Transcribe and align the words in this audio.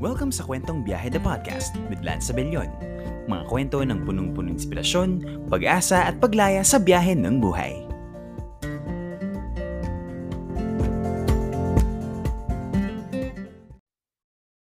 Welcome 0.00 0.32
sa 0.32 0.48
Kwentong 0.48 0.80
Biyahe 0.80 1.12
the 1.12 1.20
Podcast 1.20 1.76
with 1.92 2.00
Lance 2.00 2.32
Abellion. 2.32 2.72
Mga 3.28 3.44
kwento 3.52 3.84
ng 3.84 4.00
punong-punong 4.08 4.56
inspirasyon, 4.56 5.08
pag-asa 5.52 6.08
at 6.08 6.16
paglaya 6.16 6.64
sa 6.64 6.80
biyahe 6.80 7.12
ng 7.20 7.36
buhay. 7.36 7.84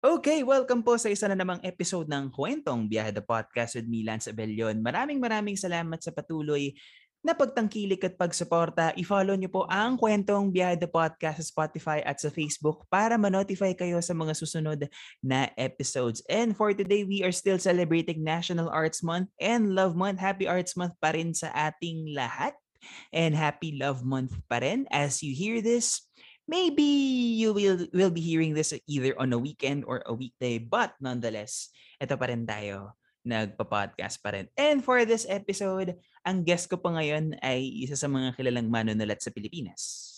Okay, 0.03 0.43
welcome 0.43 0.83
po 0.83 0.99
sa 0.99 1.07
isa 1.07 1.31
na 1.31 1.39
namang 1.39 1.63
episode 1.63 2.11
ng 2.11 2.27
Kwentong 2.27 2.91
Biyahe 2.91 3.15
the 3.15 3.23
Podcast 3.23 3.79
with 3.79 3.87
me, 3.87 4.03
Lance 4.03 4.27
Abellion. 4.27 4.75
Maraming 4.83 5.23
maraming 5.23 5.55
salamat 5.55 6.03
sa 6.03 6.11
patuloy 6.11 6.75
na 7.23 7.31
pagtangkilik 7.31 8.03
at 8.03 8.19
pagsuporta. 8.19 8.91
I-follow 8.99 9.39
niyo 9.39 9.47
po 9.47 9.63
ang 9.71 9.95
Kwentong 9.95 10.51
the 10.51 10.85
Podcast 10.91 11.39
sa 11.39 11.45
Spotify 11.47 12.03
at 12.03 12.19
sa 12.19 12.27
Facebook 12.27 12.83
para 12.91 13.15
ma-notify 13.15 13.71
kayo 13.71 14.03
sa 14.03 14.11
mga 14.11 14.35
susunod 14.35 14.91
na 15.23 15.47
episodes. 15.55 16.19
And 16.27 16.51
for 16.51 16.75
today, 16.75 17.07
we 17.07 17.23
are 17.23 17.31
still 17.31 17.57
celebrating 17.57 18.27
National 18.27 18.67
Arts 18.67 18.99
Month 18.99 19.31
and 19.39 19.71
Love 19.71 19.95
Month. 19.95 20.19
Happy 20.19 20.51
Arts 20.51 20.75
Month 20.75 20.99
pa 20.99 21.15
rin 21.15 21.31
sa 21.31 21.47
ating 21.55 22.11
lahat. 22.11 22.59
And 23.15 23.31
happy 23.31 23.79
Love 23.79 24.03
Month 24.03 24.35
pa 24.51 24.59
rin. 24.59 24.83
As 24.91 25.23
you 25.23 25.31
hear 25.31 25.63
this, 25.63 26.03
maybe 26.43 26.83
you 27.39 27.55
will 27.55 27.87
will 27.95 28.11
be 28.11 28.19
hearing 28.19 28.51
this 28.51 28.75
either 28.83 29.15
on 29.15 29.31
a 29.31 29.39
weekend 29.39 29.87
or 29.87 30.03
a 30.03 30.11
weekday. 30.11 30.59
But 30.59 30.91
nonetheless, 30.99 31.71
ito 32.03 32.19
pa 32.19 32.27
rin 32.27 32.43
tayo 32.43 32.99
nagpa-podcast 33.23 34.19
pa 34.19 34.35
rin. 34.35 34.51
And 34.59 34.83
for 34.83 35.03
this 35.07 35.23
episode, 35.27 35.95
ang 36.27 36.43
guest 36.43 36.67
ko 36.67 36.79
pa 36.79 36.91
ngayon 36.95 37.39
ay 37.39 37.63
isa 37.83 37.95
sa 37.95 38.11
mga 38.11 38.35
kilalang 38.35 38.67
manunulat 38.67 39.23
sa 39.23 39.31
Pilipinas. 39.31 40.11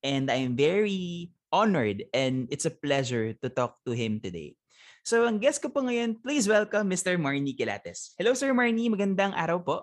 And 0.00 0.32
I'm 0.32 0.56
very 0.56 1.32
honored 1.52 2.06
and 2.16 2.48
it's 2.48 2.64
a 2.64 2.72
pleasure 2.72 3.36
to 3.40 3.48
talk 3.52 3.80
to 3.84 3.92
him 3.92 4.20
today. 4.20 4.56
So 5.04 5.24
ang 5.24 5.40
guest 5.40 5.64
ko 5.64 5.72
po 5.72 5.84
ngayon, 5.84 6.20
please 6.20 6.44
welcome 6.44 6.88
Mr. 6.88 7.16
Marnie 7.16 7.56
Kilates. 7.56 8.12
Hello 8.20 8.36
Sir 8.36 8.52
Marnie, 8.52 8.92
magandang 8.92 9.32
araw 9.32 9.60
po. 9.60 9.76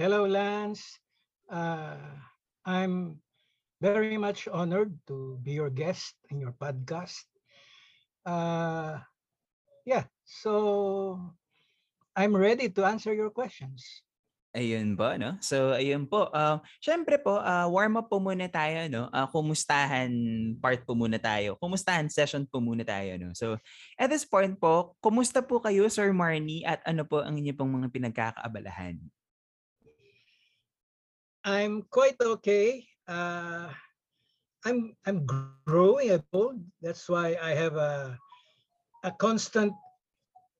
Hello, 0.00 0.24
Lance. 0.24 0.96
Uh, 1.46 2.00
I'm 2.64 3.20
very 3.84 4.16
much 4.16 4.48
honored 4.48 4.96
to 5.08 5.36
be 5.44 5.52
your 5.60 5.68
guest 5.68 6.16
in 6.32 6.40
your 6.40 6.56
podcast. 6.56 7.20
Uh, 8.24 9.00
yeah, 9.84 10.04
so 10.24 11.18
I'm 12.16 12.34
ready 12.36 12.68
to 12.68 12.84
answer 12.84 13.14
your 13.14 13.30
questions. 13.30 14.02
Ayun 14.50 14.98
po, 14.98 15.14
no? 15.14 15.38
So, 15.38 15.78
ayun 15.78 16.10
po. 16.10 16.26
Uh, 16.34 16.58
Siyempre 16.82 17.22
po, 17.22 17.38
uh, 17.38 17.70
warm 17.70 18.02
up 18.02 18.10
po 18.10 18.18
muna 18.18 18.50
tayo, 18.50 18.90
no? 18.90 19.06
Uh, 19.14 19.30
kumustahan 19.30 20.10
part 20.58 20.82
po 20.82 20.98
muna 20.98 21.22
tayo. 21.22 21.54
Kumustahan 21.62 22.10
session 22.10 22.42
po 22.50 22.58
muna 22.58 22.82
tayo, 22.82 23.14
no? 23.14 23.30
So, 23.30 23.54
at 23.94 24.10
this 24.10 24.26
point 24.26 24.58
po, 24.58 24.98
kumusta 24.98 25.38
po 25.38 25.62
kayo, 25.62 25.86
Sir 25.86 26.10
Marnie, 26.10 26.66
at 26.66 26.82
ano 26.82 27.06
po 27.06 27.22
ang 27.22 27.38
inyo 27.38 27.54
pong 27.54 27.78
mga 27.78 27.94
pinagkakaabalahan? 27.94 28.98
I'm 31.46 31.86
quite 31.86 32.18
okay. 32.18 32.90
Uh, 33.06 33.70
I'm 34.66 34.98
I'm 35.06 35.24
growing 35.24 36.20
old. 36.34 36.60
That's 36.82 37.08
why 37.08 37.38
I 37.40 37.56
have 37.56 37.78
a 37.78 38.18
a 39.02 39.10
constant 39.10 39.72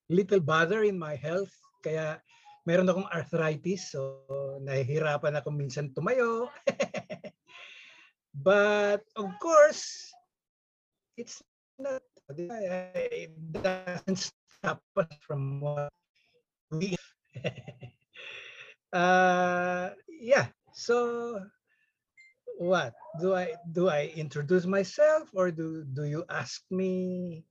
little 0.08 0.40
bother 0.40 0.82
in 0.84 0.98
my 0.98 1.14
health. 1.16 1.52
Kaya 1.80 2.20
meron 2.68 2.90
akong 2.90 3.08
arthritis, 3.08 3.92
so 3.92 4.24
nahihirapan 4.60 5.38
ako 5.40 5.48
minsan 5.52 5.92
tumayo. 5.96 6.48
But 8.40 9.02
of 9.18 9.26
course, 9.42 10.14
it's 11.18 11.42
not, 11.76 12.00
it 12.30 13.34
doesn't 13.52 14.32
stop 14.32 14.80
us 14.96 15.10
from 15.26 15.60
what 15.60 15.90
we 16.70 16.94
uh, 18.94 19.90
yeah, 20.08 20.46
so 20.72 21.42
what 22.60 22.92
do 23.18 23.34
I 23.34 23.56
do 23.72 23.88
I 23.88 24.12
introduce 24.14 24.68
myself 24.68 25.32
or 25.32 25.50
do 25.50 25.82
do 25.96 26.04
you 26.04 26.22
ask 26.28 26.60
me 26.70 27.42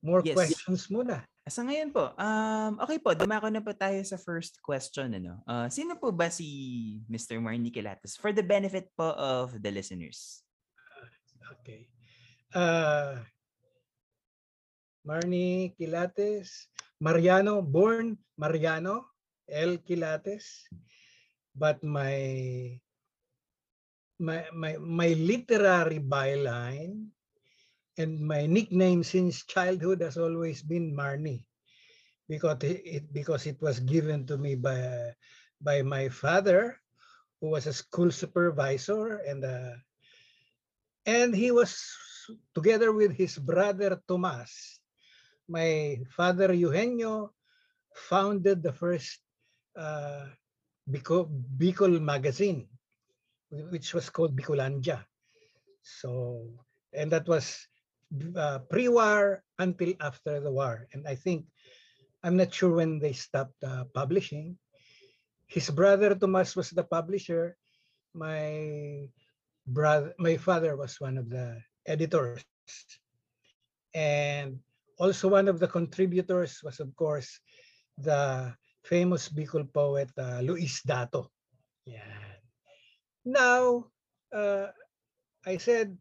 more 0.00 0.24
Yes. 0.24 0.36
questions 0.36 0.88
muna? 0.88 1.24
Sa 1.50 1.66
ngayon 1.66 1.90
po, 1.90 2.14
um, 2.14 2.72
okay 2.84 3.00
po, 3.00 3.10
dumako 3.16 3.50
na 3.50 3.64
po 3.64 3.74
tayo 3.74 3.98
sa 4.06 4.20
first 4.20 4.60
question. 4.62 5.10
Ano? 5.16 5.40
Uh, 5.48 5.66
sino 5.72 5.96
po 5.98 6.12
ba 6.14 6.30
si 6.30 6.46
Mr. 7.10 7.40
Marnie 7.42 7.72
Kilates 7.74 8.14
for 8.14 8.30
the 8.30 8.44
benefit 8.44 8.92
po 8.94 9.12
of 9.16 9.58
the 9.58 9.70
listeners? 9.72 10.44
Okay. 11.58 11.90
Uh, 12.54 13.18
Marnie 15.02 15.74
Quilates, 15.74 16.70
Mariano, 17.00 17.64
born 17.64 18.14
Mariano 18.36 19.10
L. 19.50 19.80
Quilates, 19.82 20.68
but 21.56 21.82
my 21.82 22.14
my 24.20 24.44
my 24.52 24.76
my 24.76 25.10
literary 25.16 25.98
byline 25.98 27.08
and 28.00 28.16
my 28.16 28.48
nickname 28.48 29.04
since 29.04 29.44
childhood 29.44 30.00
has 30.00 30.16
always 30.16 30.64
been 30.64 30.96
Marnie. 30.96 31.44
Because 32.28 32.62
it, 32.64 33.12
because 33.12 33.44
it 33.46 33.60
was 33.60 33.80
given 33.80 34.24
to 34.26 34.38
me 34.38 34.54
by 34.54 35.12
by 35.60 35.82
my 35.82 36.08
father 36.08 36.78
who 37.40 37.52
was 37.52 37.66
a 37.66 37.74
school 37.74 38.08
supervisor 38.08 39.20
and 39.28 39.44
uh, 39.44 39.76
and 41.04 41.34
he 41.34 41.50
was 41.50 41.76
together 42.54 42.92
with 42.94 43.12
his 43.12 43.36
brother 43.36 44.00
Tomas. 44.08 44.78
My 45.50 45.98
father 46.14 46.54
Eugenio 46.54 47.34
founded 48.08 48.62
the 48.62 48.72
first 48.72 49.18
uh, 49.74 50.30
Bicol, 50.88 51.26
Bicol 51.58 52.00
magazine 52.00 52.70
which 53.50 53.92
was 53.92 54.08
called 54.08 54.38
Bicolandia 54.38 55.02
so 55.82 56.46
and 56.94 57.10
that 57.10 57.26
was 57.26 57.66
uh, 58.36 58.58
pre-war 58.70 59.42
until 59.58 59.94
after 60.00 60.40
the 60.40 60.50
war. 60.50 60.86
And 60.92 61.06
I 61.06 61.14
think 61.14 61.46
I'm 62.22 62.36
not 62.36 62.52
sure 62.52 62.74
when 62.74 62.98
they 62.98 63.12
stopped 63.12 63.56
uh, 63.64 63.84
publishing. 63.94 64.58
His 65.46 65.70
brother 65.70 66.14
Tomas 66.14 66.54
was 66.54 66.70
the 66.70 66.84
publisher. 66.84 67.56
My 68.14 69.08
brother, 69.66 70.14
my 70.18 70.36
father 70.36 70.76
was 70.76 71.00
one 71.00 71.18
of 71.18 71.30
the 71.30 71.62
editors, 71.86 72.44
and 73.94 74.58
also 74.98 75.28
one 75.28 75.48
of 75.48 75.58
the 75.58 75.68
contributors 75.68 76.60
was, 76.62 76.78
of 76.78 76.94
course, 76.94 77.40
the 77.98 78.54
famous 78.84 79.28
Bicol 79.28 79.66
poet 79.72 80.10
uh, 80.18 80.40
Luis 80.40 80.82
Dato. 80.82 81.30
Yeah. 81.84 82.14
Now, 83.24 83.90
uh, 84.32 84.68
I 85.44 85.56
said 85.56 85.96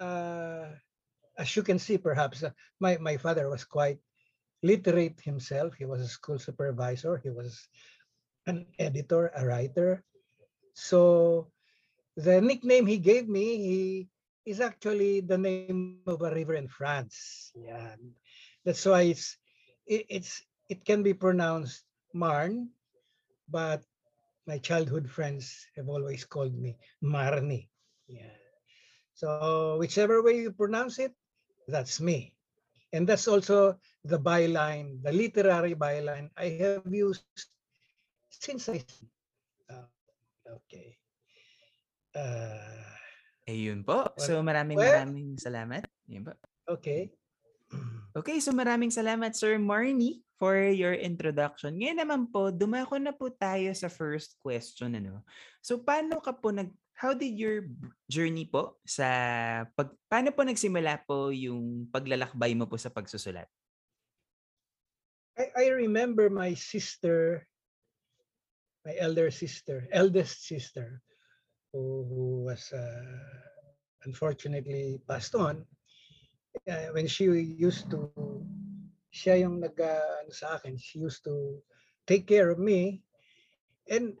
uh, 0.00 0.70
as 1.38 1.56
you 1.56 1.62
can 1.62 1.78
see, 1.78 1.98
perhaps 1.98 2.42
uh, 2.42 2.50
my, 2.80 2.98
my 2.98 3.16
father 3.16 3.48
was 3.48 3.64
quite 3.64 3.98
literate 4.62 5.20
himself. 5.20 5.74
He 5.74 5.84
was 5.84 6.00
a 6.00 6.08
school 6.08 6.38
supervisor. 6.38 7.20
He 7.22 7.30
was 7.30 7.68
an 8.46 8.66
editor, 8.78 9.30
a 9.34 9.46
writer. 9.46 10.04
So 10.74 11.50
the 12.16 12.40
nickname 12.40 12.86
he 12.86 12.98
gave 12.98 13.28
me, 13.28 13.56
he 13.56 14.08
is 14.44 14.60
actually 14.60 15.20
the 15.20 15.38
name 15.38 16.02
of 16.06 16.22
a 16.22 16.30
river 16.34 16.54
in 16.54 16.68
France. 16.68 17.52
Yeah, 17.54 17.94
that's 18.64 18.84
why 18.84 19.02
it's 19.12 19.36
it, 19.86 20.06
it's 20.08 20.42
it 20.68 20.84
can 20.84 21.02
be 21.02 21.14
pronounced 21.14 21.84
Marne, 22.14 22.70
but 23.48 23.82
my 24.46 24.58
childhood 24.58 25.08
friends 25.08 25.66
have 25.76 25.88
always 25.88 26.24
called 26.24 26.54
me 26.54 26.76
Marni. 27.02 27.68
Yeah. 28.08 28.34
So 29.14 29.76
whichever 29.78 30.22
way 30.22 30.40
you 30.42 30.52
pronounce 30.52 30.98
it, 30.98 31.14
that's 31.72 31.96
me. 32.04 32.36
And 32.92 33.08
that's 33.08 33.24
also 33.24 33.80
the 34.04 34.20
byline, 34.20 35.00
the 35.00 35.16
literary 35.16 35.72
byline 35.72 36.28
I 36.36 36.60
have 36.60 36.84
used 36.92 37.24
since 38.28 38.68
I. 38.68 38.84
Uh, 39.72 39.88
okay. 40.60 41.00
Uh, 42.12 42.84
Ayun 43.48 43.80
po. 43.80 44.12
So 44.20 44.44
maraming 44.44 44.76
Well- 44.76 45.08
maraming 45.08 45.40
salamat. 45.40 45.88
Ayun 46.04 46.28
po. 46.28 46.36
okay. 46.68 47.08
Okay, 48.12 48.44
so 48.44 48.52
maraming 48.52 48.92
salamat 48.92 49.32
Sir 49.32 49.56
Marnie 49.56 50.20
for 50.36 50.60
your 50.68 50.92
introduction. 50.92 51.80
Ngayon 51.80 51.98
naman 52.04 52.22
po, 52.28 52.52
dumako 52.52 53.00
na 53.00 53.08
po 53.08 53.32
tayo 53.32 53.72
sa 53.72 53.88
first 53.88 54.36
question 54.44 54.92
ano. 55.00 55.24
So 55.64 55.80
paano 55.80 56.20
ka 56.20 56.36
po 56.36 56.52
nag 56.52 56.68
how 56.92 57.16
did 57.16 57.40
your 57.40 57.64
journey 58.12 58.44
po 58.44 58.76
sa 58.84 59.08
pag 59.72 59.96
paano 60.12 60.28
po 60.28 60.44
nagsimula 60.44 61.00
po 61.08 61.32
yung 61.32 61.88
paglalakbay 61.88 62.52
mo 62.52 62.68
po 62.68 62.76
sa 62.76 62.92
pagsusulat? 62.92 63.48
I, 65.40 65.48
I 65.56 65.66
remember 65.72 66.28
my 66.28 66.52
sister, 66.52 67.48
my 68.84 68.92
elder 69.00 69.32
sister, 69.32 69.88
eldest 69.88 70.44
sister, 70.44 71.00
who, 71.72 72.04
who 72.04 72.24
was 72.52 72.68
uh, 72.76 73.40
unfortunately 74.04 75.00
passed 75.08 75.32
on. 75.32 75.64
Uh, 76.68 76.88
when 76.92 77.06
she 77.06 77.24
used 77.58 77.90
to 77.90 78.12
siya 79.12 79.44
yung 79.44 79.60
nag 79.60 79.76
uh, 79.76 80.24
ano 80.24 80.32
sa 80.32 80.56
akin, 80.56 80.76
she 80.78 80.98
used 81.00 81.24
to 81.24 81.60
take 82.06 82.26
care 82.26 82.48
of 82.48 82.58
me. 82.58 83.04
And 83.90 84.16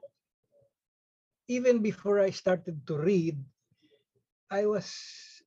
even 1.48 1.82
before 1.82 2.20
I 2.20 2.30
started 2.30 2.86
to 2.86 2.96
read 2.96 3.36
I 4.50 4.66
was 4.66 4.88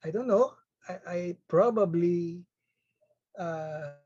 I 0.03 0.11
don't 0.11 0.27
know 0.27 0.53
I, 0.89 0.93
I 1.07 1.19
probably 1.47 2.45
uh, 3.37 3.97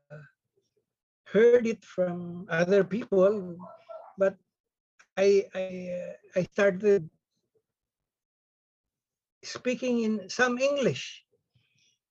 heard 1.28 1.66
it 1.66 1.84
from 1.84 2.46
other 2.48 2.84
people 2.84 3.56
but 4.18 4.36
I 5.16 5.44
I 5.54 5.66
I 6.36 6.42
started 6.52 7.08
speaking 9.42 10.04
in 10.04 10.28
some 10.28 10.60
English 10.60 11.24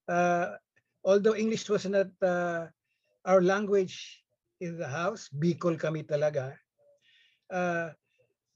uh, 0.10 0.58
although 1.06 1.36
English 1.38 1.70
was 1.70 1.86
not 1.86 2.10
uh, 2.22 2.66
our 3.26 3.42
language 3.42 4.26
in 4.60 4.78
the 4.78 4.88
house, 4.88 5.30
Bicol 5.30 5.78
kami 5.78 6.04
talaga. 6.04 6.58
Uh, 7.50 7.94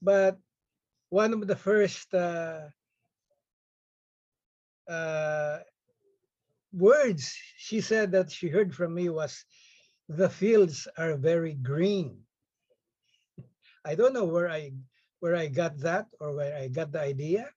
but 0.02 0.36
one 1.08 1.32
of 1.32 1.46
the 1.46 1.56
first 1.56 2.12
uh, 2.12 2.66
uh, 4.90 5.58
words 6.74 7.38
she 7.56 7.80
said 7.80 8.10
that 8.12 8.30
she 8.30 8.48
heard 8.50 8.74
from 8.74 8.94
me 8.94 9.08
was, 9.08 9.44
the 10.08 10.28
fields 10.28 10.88
are 10.98 11.16
very 11.16 11.54
green. 11.54 12.18
I 13.86 13.94
don't 13.94 14.12
know 14.12 14.26
where 14.26 14.50
I 14.50 14.74
where 15.20 15.36
I 15.36 15.48
got 15.48 15.78
that 15.80 16.04
or 16.20 16.36
where 16.36 16.52
I 16.52 16.68
got 16.68 16.92
the 16.92 17.00
idea, 17.00 17.48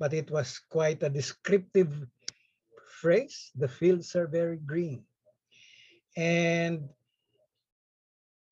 but 0.00 0.14
it 0.14 0.30
was 0.30 0.56
quite 0.70 1.02
a 1.02 1.12
descriptive 1.12 1.92
phrase. 3.02 3.50
The 3.58 3.66
fields 3.66 4.14
are 4.14 4.30
very 4.30 4.62
green. 4.62 5.02
And 6.14 6.86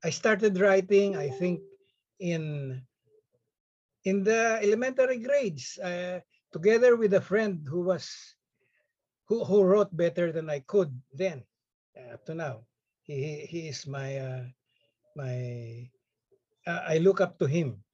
I 0.03 0.11
started 0.11 0.59
writing, 0.59 1.15
I 1.15 1.31
think, 1.31 1.63
in 2.19 2.83
in 4.03 4.25
the 4.27 4.59
elementary 4.59 5.21
grades, 5.23 5.77
uh, 5.79 6.19
together 6.51 6.97
with 6.97 7.13
a 7.13 7.23
friend 7.23 7.63
who 7.63 7.87
was 7.87 8.09
who, 9.29 9.45
who 9.45 9.63
wrote 9.63 9.95
better 9.95 10.33
than 10.33 10.49
I 10.49 10.59
could 10.65 10.91
then, 11.13 11.45
uh, 11.95 12.17
up 12.17 12.25
to 12.25 12.35
now. 12.35 12.67
He 13.07 13.47
he 13.47 13.69
is 13.71 13.87
my 13.87 14.17
uh, 14.17 14.45
my 15.15 15.37
uh, 16.67 16.81
I 16.91 16.97
look 16.97 17.21
up 17.21 17.39
to 17.39 17.47
him. 17.47 17.85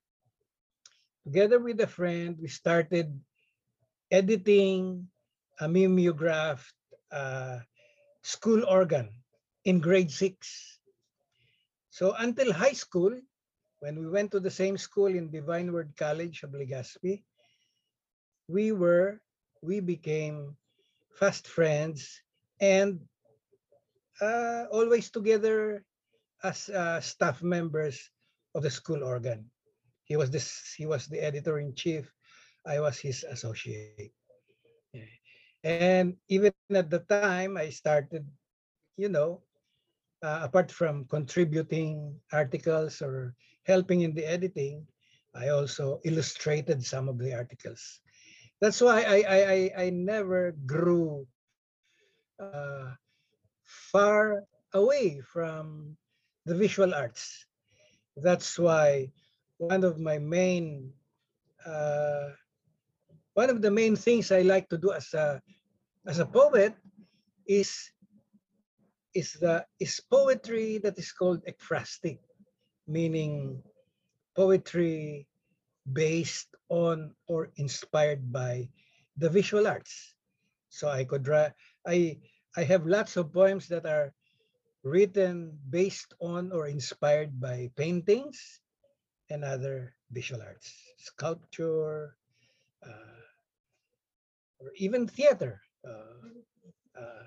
Together 1.28 1.60
with 1.60 1.84
a 1.84 1.92
friend, 1.92 2.40
we 2.40 2.48
started 2.48 3.12
editing 4.10 5.12
a 5.60 5.68
mimeographed 5.68 6.74
uh, 7.12 7.60
school 8.24 8.64
organ 8.68 9.10
in 9.66 9.80
grade 9.80 10.12
six. 10.12 10.80
So 11.90 12.14
until 12.20 12.54
high 12.54 12.78
school, 12.78 13.16
when 13.80 14.00
we 14.00 14.08
went 14.10 14.32
to 14.32 14.40
the 14.40 14.52
same 14.52 14.78
school 14.78 15.08
in 15.08 15.32
Divine 15.32 15.72
Word 15.72 15.94
College 15.98 16.44
of 16.44 16.52
Legazpi, 16.52 17.24
we 18.48 18.72
were, 18.72 19.22
we 19.62 19.80
became 19.80 20.56
fast 21.14 21.48
friends 21.48 22.22
and 22.62 23.02
uh, 24.22 24.66
always 24.72 25.10
together 25.10 25.84
as 26.44 26.70
uh, 26.70 27.02
staff 27.02 27.42
members 27.42 28.10
of 28.56 28.64
the 28.64 28.70
school 28.70 29.04
organ. 29.04 29.50
He 30.06 30.16
was 30.16 30.30
this. 30.30 30.74
He 30.78 30.86
was 30.86 31.08
the 31.08 31.20
editor 31.20 31.60
in 31.60 31.76
chief. 31.76 32.10
I 32.66 32.80
was 32.80 32.98
his 32.98 33.24
associate. 33.24 34.14
And 35.68 36.16
even 36.32 36.54
at 36.72 36.90
the 36.90 37.04
time, 37.10 37.58
I 37.58 37.70
started, 37.70 38.26
you 38.96 39.10
know, 39.10 39.42
uh, 40.24 40.40
apart 40.44 40.72
from 40.72 41.06
contributing 41.06 42.16
articles 42.32 43.02
or 43.02 43.36
helping 43.64 44.02
in 44.02 44.14
the 44.14 44.26
editing, 44.26 44.88
I 45.36 45.50
also 45.50 46.00
illustrated 46.06 46.84
some 46.84 47.10
of 47.10 47.20
the 47.20 47.34
articles. 47.36 48.00
That's 48.62 48.82
why 48.82 49.04
I 49.04 49.18
I 49.28 49.40
I, 49.44 49.60
I 49.86 49.88
never 49.92 50.56
grew 50.66 51.28
uh, 52.40 52.96
far 53.64 54.44
away 54.74 55.22
from 55.22 55.98
the 56.46 56.56
visual 56.56 56.94
arts. 56.96 57.46
That's 58.16 58.58
why 58.58 59.12
one 59.60 59.84
of 59.84 60.00
my 60.00 60.18
main 60.18 60.94
uh, 61.66 62.32
one 63.34 63.50
of 63.50 63.62
the 63.62 63.72
main 63.72 63.96
things 63.96 64.32
I 64.32 64.42
like 64.42 64.70
to 64.70 64.78
do 64.78 64.92
as 64.94 65.14
a 65.14 65.42
as 66.08 66.20
a 66.20 66.26
poet 66.26 66.74
is 67.46 67.92
is 69.14 69.34
the 69.44 69.66
is 69.80 70.00
poetry 70.00 70.80
that 70.80 70.98
is 70.98 71.12
called 71.12 71.44
ekphrastic, 71.44 72.20
meaning 72.88 73.62
poetry 74.36 75.28
based 75.84 76.48
on 76.70 77.12
or 77.28 77.52
inspired 77.58 78.32
by 78.32 78.70
the 79.18 79.30
visual 79.30 79.68
arts. 79.68 80.16
So 80.70 80.88
I 80.88 81.04
could 81.04 81.24
draw. 81.24 81.52
I 81.86 82.20
I 82.56 82.64
have 82.64 82.88
lots 82.88 83.18
of 83.20 83.36
poems 83.36 83.68
that 83.68 83.86
are 83.86 84.16
written 84.84 85.60
based 85.70 86.14
on 86.24 86.56
or 86.56 86.68
inspired 86.68 87.36
by 87.40 87.72
paintings 87.76 88.40
and 89.30 89.44
other 89.44 89.92
visual 90.12 90.40
arts, 90.40 90.72
sculpture, 90.96 92.16
uh, 92.80 93.20
or 94.60 94.72
even 94.80 95.08
theater. 95.08 95.60
Uh, 95.88 97.00
uh, 97.00 97.26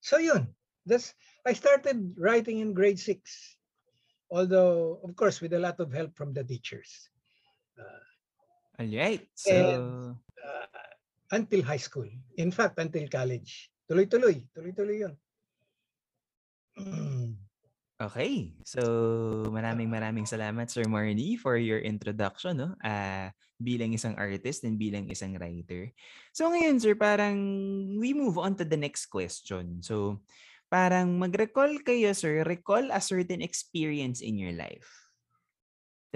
so 0.00 0.18
yun, 0.18 0.48
that's 0.86 1.14
I 1.46 1.52
started 1.54 2.14
writing 2.18 2.58
in 2.58 2.74
grade 2.74 2.98
six, 2.98 3.56
although 4.30 4.98
of 5.04 5.14
course 5.14 5.40
with 5.40 5.52
a 5.54 5.62
lot 5.62 5.78
of 5.78 5.92
help 5.92 6.16
from 6.16 6.34
the 6.34 6.42
teachers. 6.42 7.08
Uh, 7.78 8.82
All 8.82 8.90
right. 8.90 9.22
So 9.34 9.54
and, 9.54 10.16
until 11.30 11.62
high 11.62 11.80
school. 11.80 12.08
In 12.36 12.50
fact, 12.50 12.78
until 12.78 13.06
college. 13.08 13.70
Tuloy-tuloy. 13.88 14.42
Tuloy-tuloy 14.54 14.98
yun. 15.06 15.14
Okay. 18.00 18.56
So, 18.64 18.80
maraming 19.52 19.92
maraming 19.92 20.24
salamat 20.24 20.72
Sir 20.72 20.88
Marnie 20.88 21.36
for 21.36 21.60
your 21.60 21.84
introduction 21.84 22.56
no. 22.56 22.72
Uh, 22.80 23.28
bilang 23.60 23.92
isang 23.92 24.16
artist 24.16 24.64
and 24.64 24.80
bilang 24.80 25.04
isang 25.12 25.36
writer. 25.36 25.92
So 26.32 26.48
ngayon 26.48 26.80
sir, 26.80 26.96
parang 26.96 27.36
we 28.00 28.16
move 28.16 28.40
on 28.40 28.56
to 28.56 28.64
the 28.64 28.80
next 28.80 29.12
question. 29.12 29.84
So, 29.84 30.24
parang 30.72 31.20
mag-recall 31.20 31.84
kayo 31.84 32.16
sir, 32.16 32.40
recall 32.48 32.88
a 32.88 33.04
certain 33.04 33.44
experience 33.44 34.24
in 34.24 34.40
your 34.40 34.56
life 34.56 34.88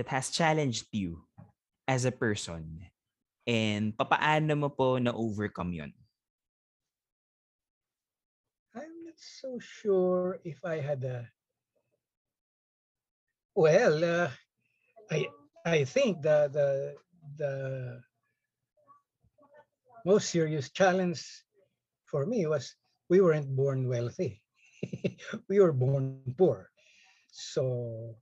that 0.01 0.09
has 0.09 0.33
challenged 0.33 0.89
you 0.89 1.21
as 1.85 2.09
a 2.09 2.17
person 2.17 2.81
and 3.45 3.93
papaano 3.93 4.57
mo 4.57 4.73
po 4.73 4.97
na-overcome 4.97 5.85
yon? 5.85 5.93
I'm 8.73 9.05
not 9.05 9.21
so 9.21 9.61
sure 9.61 10.41
if 10.49 10.65
I 10.65 10.81
had 10.81 11.05
a 11.05 11.29
well, 13.55 14.05
uh, 14.05 14.31
I 15.11 15.27
I 15.65 15.85
think 15.85 16.23
the 16.23 16.51
the 16.53 16.69
the 17.39 17.55
most 20.05 20.31
serious 20.31 20.71
challenge 20.71 21.23
for 22.05 22.27
me 22.27 22.47
was 22.47 22.75
we 23.09 23.21
weren't 23.21 23.49
born 23.57 23.89
wealthy. 23.89 24.43
we 25.49 25.61
were 25.61 25.73
born 25.73 26.21
poor. 26.37 26.71
So 27.33 28.17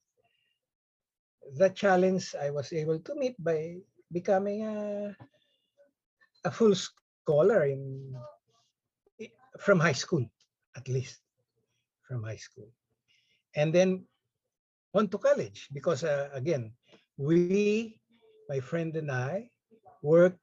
the 1.57 1.69
challenge 1.71 2.35
I 2.39 2.51
was 2.51 2.73
able 2.73 2.99
to 3.01 3.15
meet 3.15 3.37
by 3.43 3.77
becoming 4.13 4.63
a 4.63 5.17
a 6.45 6.51
full 6.51 6.75
scholar 6.75 7.65
in 7.65 8.15
from 9.59 9.81
high 9.81 9.97
school, 9.97 10.25
at 10.77 10.89
least 10.89 11.21
from 12.09 12.23
high 12.23 12.41
school. 12.41 12.69
And 13.55 13.73
then 13.73 14.07
on 14.95 15.09
to 15.09 15.19
college 15.19 15.69
because 15.73 16.05
uh, 16.05 16.29
again, 16.33 16.73
we, 17.17 17.99
my 18.49 18.61
friend 18.61 18.97
and 18.97 19.11
I, 19.11 19.49
worked 20.03 20.39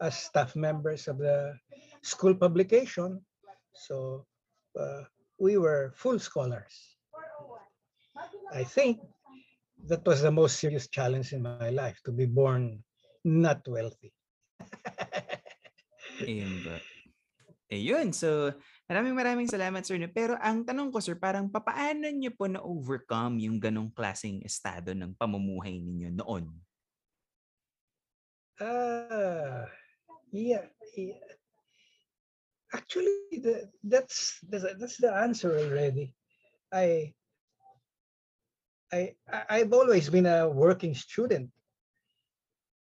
as 0.00 0.16
staff 0.16 0.56
members 0.56 1.08
of 1.08 1.18
the 1.18 1.54
school 2.02 2.34
publication. 2.34 3.20
So 3.74 4.26
uh, 4.78 5.02
we 5.38 5.58
were 5.58 5.92
full 5.94 6.18
scholars. 6.18 6.96
I 8.52 8.64
think 8.64 8.98
that 9.86 10.04
was 10.04 10.22
the 10.22 10.32
most 10.32 10.58
serious 10.58 10.88
challenge 10.88 11.32
in 11.32 11.42
my 11.42 11.70
life 11.70 12.00
to 12.04 12.12
be 12.12 12.26
born 12.26 12.82
not 13.24 13.62
wealthy. 13.68 14.12
Ayun 16.26 16.64
ba. 16.64 16.80
Ayun. 17.70 18.14
So, 18.14 18.54
Maraming 18.88 19.12
maraming 19.12 19.48
salamat, 19.52 19.84
sir. 19.84 20.00
Pero 20.08 20.32
ang 20.40 20.64
tanong 20.64 20.88
ko, 20.88 20.96
sir, 21.04 21.12
parang 21.20 21.52
papaano 21.52 22.08
niyo 22.08 22.32
po 22.32 22.48
na-overcome 22.48 23.36
yung 23.44 23.60
ganong 23.60 23.92
klaseng 23.92 24.40
estado 24.40 24.96
ng 24.96 25.12
pamumuhay 25.12 25.76
ninyo 25.76 26.08
noon? 26.08 26.48
Ah, 28.58 29.68
yeah, 30.32 30.64
yeah. 30.96 31.20
actually, 32.72 33.28
the, 33.32 33.68
that's, 33.84 34.40
that's 34.48 34.64
that's 34.80 34.96
the 34.96 35.12
answer 35.12 35.52
already. 35.56 36.12
I 36.72 37.12
I- 38.92 39.16
I've 39.28 39.72
always 39.72 40.08
been 40.08 40.26
a 40.26 40.48
working 40.48 40.94
student 40.94 41.50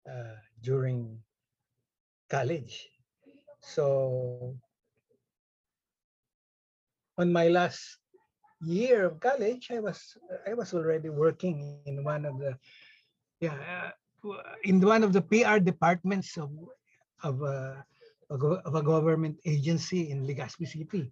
uh, 0.06 0.38
during 0.62 1.20
college. 2.30 2.90
So 3.62 4.56
on 7.18 7.32
my 7.32 7.48
last 7.48 7.98
year 8.62 9.06
of 9.06 9.20
college, 9.20 9.70
I 9.72 9.80
was 9.80 10.18
I 10.48 10.54
was 10.54 10.74
already 10.74 11.10
working 11.10 11.80
in 11.86 12.04
one 12.04 12.26
of 12.26 12.40
the 12.40 12.58
yeah 13.40 13.58
uh, 13.58 13.92
in 14.64 14.82
one 14.82 15.04
of 15.04 15.14
the 15.14 15.22
PR 15.22 15.60
departments 15.60 16.38
of 16.38 16.52
of 17.24 17.42
of 18.30 18.76
a 18.76 18.84
government 18.84 19.40
agency 19.46 20.12
in 20.12 20.26
Legazpi 20.26 20.68
City. 20.68 21.12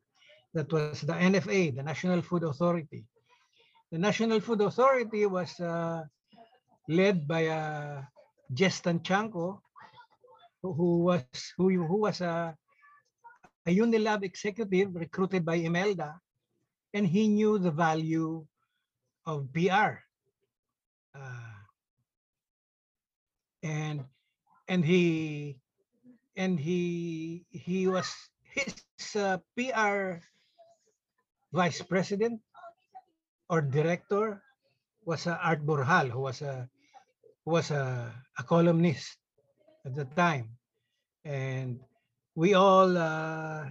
That 0.53 0.71
was 0.71 1.01
the 1.01 1.13
NFA, 1.13 1.75
the 1.75 1.83
National 1.83 2.21
Food 2.21 2.43
Authority. 2.43 3.03
The 3.91 3.99
National 3.99 4.39
Food 4.39 4.61
Authority 4.61 5.25
was 5.25 5.59
uh, 5.59 6.03
led 6.87 7.27
by 7.27 7.47
uh, 7.47 8.01
Jess 8.53 8.79
Tanchanco, 8.81 9.59
who 10.61 11.03
was 11.03 11.23
who, 11.57 11.69
who 11.69 11.97
was 11.97 12.21
a, 12.21 12.55
a 13.65 13.71
Unilab 13.73 14.23
executive 14.23 14.95
recruited 14.95 15.43
by 15.43 15.55
Imelda, 15.55 16.21
and 16.93 17.07
he 17.07 17.27
knew 17.27 17.57
the 17.57 17.71
value 17.71 18.45
of 19.25 19.51
PR. 19.53 20.05
Uh, 21.15 21.55
and 23.63 24.05
and 24.67 24.85
he 24.85 25.57
and 26.37 26.59
he 26.59 27.45
he 27.49 27.87
was 27.87 28.07
his 28.43 28.75
uh, 29.15 29.37
PR 29.57 30.21
vice 31.51 31.81
president 31.81 32.39
or 33.49 33.61
director 33.61 34.43
was 35.05 35.25
uh, 35.25 35.37
Art 35.41 35.65
Borjal, 35.65 36.09
who 36.09 36.21
was 36.21 36.41
a 36.41 36.69
who 37.45 37.51
was 37.51 37.71
a, 37.71 38.13
a 38.37 38.43
columnist 38.43 39.17
at 39.85 39.95
the 39.95 40.05
time, 40.17 40.49
and 41.23 41.79
we 42.35 42.53
all 42.53 42.97
uh, 42.97 43.65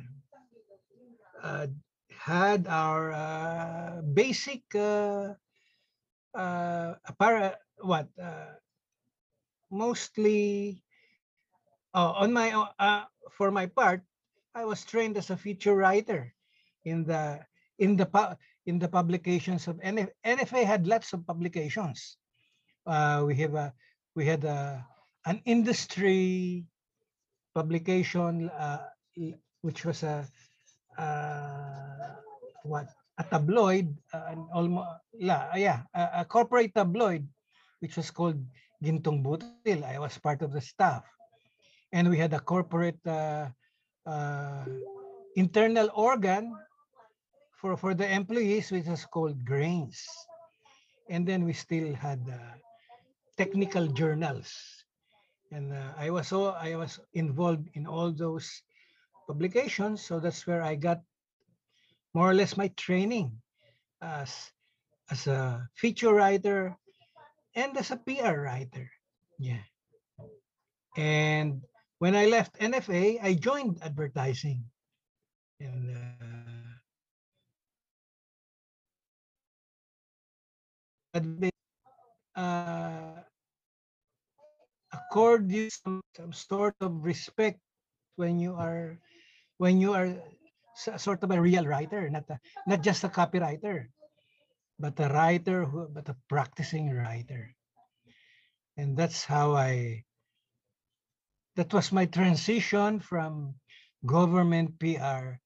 uh, 1.42 1.66
had 2.08 2.66
our 2.66 3.12
uh, 3.12 4.00
basic 4.16 4.64
uh, 4.74 5.36
uh, 6.32 6.96
para 7.20 7.60
what 7.84 8.08
uh, 8.16 8.56
mostly 9.70 10.80
uh, 11.92 12.16
on 12.16 12.32
my 12.32 12.48
for 13.36 13.52
my 13.52 13.66
part 13.68 14.00
i 14.56 14.64
was 14.64 14.80
trained 14.84 15.20
as 15.20 15.28
a 15.28 15.36
feature 15.36 15.76
writer 15.76 16.32
in 16.88 17.04
the 17.04 17.38
in 17.78 17.96
the 17.96 18.08
in 18.64 18.78
the 18.78 18.88
publications 18.88 19.68
of 19.68 19.76
NF, 19.84 20.08
nfa 20.24 20.64
had 20.64 20.86
lots 20.86 21.12
of 21.12 21.26
publications. 21.26 22.16
We 22.88 23.34
have 23.44 23.54
a 23.54 23.74
we 24.16 24.24
had 24.24 24.44
a 24.44 24.80
an 25.26 25.42
industry 25.44 26.64
publication 27.54 28.50
uh, 28.50 28.78
which 29.62 29.84
was 29.84 30.02
a 30.02 30.26
uh, 30.98 32.18
what 32.64 32.86
a 33.18 33.24
tabloid 33.24 33.94
uh, 34.12 34.34
an 34.34 34.46
almost 34.52 34.88
yeah 35.14 35.82
a, 35.94 36.20
a 36.20 36.24
corporate 36.24 36.74
tabloid 36.74 37.22
which 37.84 37.96
was 37.96 38.10
called 38.10 38.40
Gintong 38.84 39.24
Butil. 39.24 39.84
I 39.84 39.98
was 39.98 40.16
part 40.18 40.42
of 40.42 40.52
the 40.52 40.60
staff. 40.60 41.04
And 41.92 42.08
we 42.08 42.18
had 42.18 42.32
a 42.32 42.40
corporate 42.40 43.00
uh, 43.06 43.48
uh, 44.06 44.64
internal 45.36 45.88
organ 45.94 46.56
for, 47.60 47.76
for 47.76 47.94
the 47.94 48.08
employees, 48.10 48.70
which 48.70 48.86
was 48.86 49.04
called 49.04 49.44
Grains. 49.44 50.04
And 51.08 51.26
then 51.26 51.44
we 51.44 51.52
still 51.52 51.94
had 51.94 52.20
uh, 52.28 52.56
technical 53.36 53.86
journals. 53.86 54.52
And 55.52 55.72
uh, 55.72 55.92
I 55.96 56.10
was 56.10 56.28
so 56.28 56.52
I 56.52 56.76
was 56.76 57.00
involved 57.12 57.68
in 57.74 57.86
all 57.86 58.10
those 58.12 58.62
publications. 59.26 60.02
So 60.02 60.20
that's 60.20 60.46
where 60.46 60.62
I 60.62 60.74
got 60.74 61.00
more 62.14 62.30
or 62.30 62.34
less 62.34 62.56
my 62.56 62.68
training 62.76 63.32
as 64.00 64.30
as 65.10 65.26
a 65.26 65.68
feature 65.74 66.14
writer 66.14 66.76
and 67.54 67.76
as 67.76 67.90
a 67.90 67.96
PR 67.96 68.40
writer. 68.48 68.90
Yeah. 69.38 69.62
And 70.96 71.62
when 71.98 72.14
I 72.14 72.26
left 72.26 72.58
NFA, 72.58 73.22
I 73.22 73.34
joined 73.34 73.78
advertising. 73.82 74.64
And 75.60 75.96
uh, 75.96 76.24
uh, 82.34 83.22
accord 85.10 85.50
you 85.50 85.70
some, 85.70 86.00
some 86.16 86.32
sort 86.32 86.74
of 86.80 87.04
respect 87.04 87.60
when 88.16 88.38
you 88.38 88.54
are 88.54 88.98
when 89.58 89.80
you 89.80 89.94
are 89.94 90.10
sort 90.96 91.22
of 91.22 91.30
a 91.30 91.40
real 91.40 91.64
writer, 91.64 92.10
not 92.10 92.26
a, 92.28 92.38
not 92.66 92.82
just 92.82 93.04
a 93.04 93.08
copywriter 93.08 93.86
but 94.78 94.98
a 94.98 95.08
writer 95.08 95.64
who 95.64 95.86
but 95.88 96.08
a 96.08 96.16
practicing 96.28 96.90
writer. 96.90 97.54
And 98.76 98.96
that's 98.96 99.24
how 99.24 99.54
i 99.54 100.02
that 101.54 101.72
was 101.72 101.92
my 101.92 102.06
transition 102.06 102.98
from 102.98 103.54
government 104.04 104.78
pr 104.78 105.38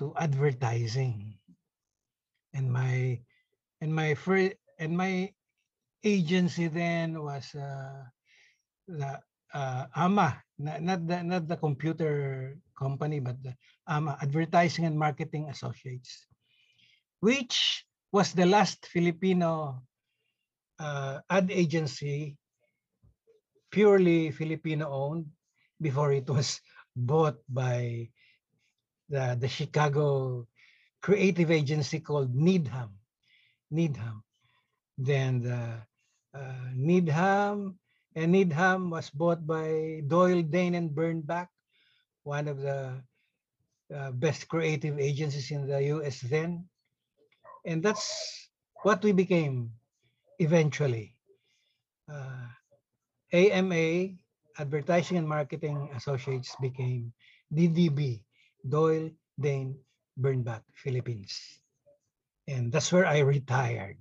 to 0.00 0.14
advertising. 0.16 1.36
And 2.54 2.72
my 2.72 3.20
and 3.80 3.94
my 3.94 4.14
first 4.14 4.56
and 4.78 4.96
my 4.96 5.32
agency 6.02 6.68
then 6.68 7.20
was 7.20 7.54
uh, 7.54 8.08
the 8.88 9.20
uh, 9.54 9.86
ama 9.96 10.42
not, 10.58 10.82
not 10.82 11.00
the 11.06 11.22
not 11.22 11.48
the 11.48 11.56
computer 11.56 12.56
company 12.78 13.20
but 13.20 13.36
the 13.42 13.54
ama 13.88 14.18
advertising 14.20 14.84
and 14.84 14.98
marketing 14.98 15.48
associates 15.48 16.26
which 17.24 17.86
was 18.12 18.36
the 18.36 18.44
last 18.44 18.86
Filipino 18.86 19.82
uh, 20.78 21.18
ad 21.30 21.50
agency, 21.50 22.36
purely 23.72 24.30
Filipino 24.30 24.86
owned, 24.92 25.26
before 25.80 26.12
it 26.12 26.28
was 26.28 26.60
bought 26.96 27.40
by 27.48 28.08
the, 29.08 29.36
the 29.40 29.48
Chicago 29.48 30.46
creative 31.02 31.50
agency 31.50 31.98
called 31.98 32.34
Needham. 32.34 32.92
Needham. 33.70 34.22
Then 34.96 35.42
the 35.42 35.82
uh, 36.38 36.68
Needham, 36.74 37.78
and 38.14 38.32
Needham 38.32 38.90
was 38.90 39.10
bought 39.10 39.46
by 39.46 40.02
Doyle, 40.06 40.42
Dane, 40.42 40.74
and 40.74 40.90
Bernbach, 40.90 41.48
one 42.22 42.48
of 42.48 42.60
the 42.60 43.02
uh, 43.94 44.10
best 44.12 44.48
creative 44.48 44.98
agencies 44.98 45.50
in 45.50 45.66
the 45.66 45.82
US 45.94 46.20
then 46.20 46.64
and 47.64 47.82
that's 47.82 48.48
what 48.84 49.02
we 49.02 49.12
became 49.12 49.72
eventually. 50.38 51.16
Uh, 52.04 52.52
AMA, 53.32 54.20
Advertising 54.58 55.16
and 55.16 55.28
Marketing 55.28 55.88
Associates, 55.96 56.54
became 56.60 57.12
DDB, 57.52 58.22
Doyle, 58.68 59.10
Dane, 59.40 59.76
Bernbach, 60.20 60.62
Philippines. 60.74 61.40
And 62.46 62.70
that's 62.70 62.92
where 62.92 63.06
I 63.06 63.20
retired. 63.20 63.96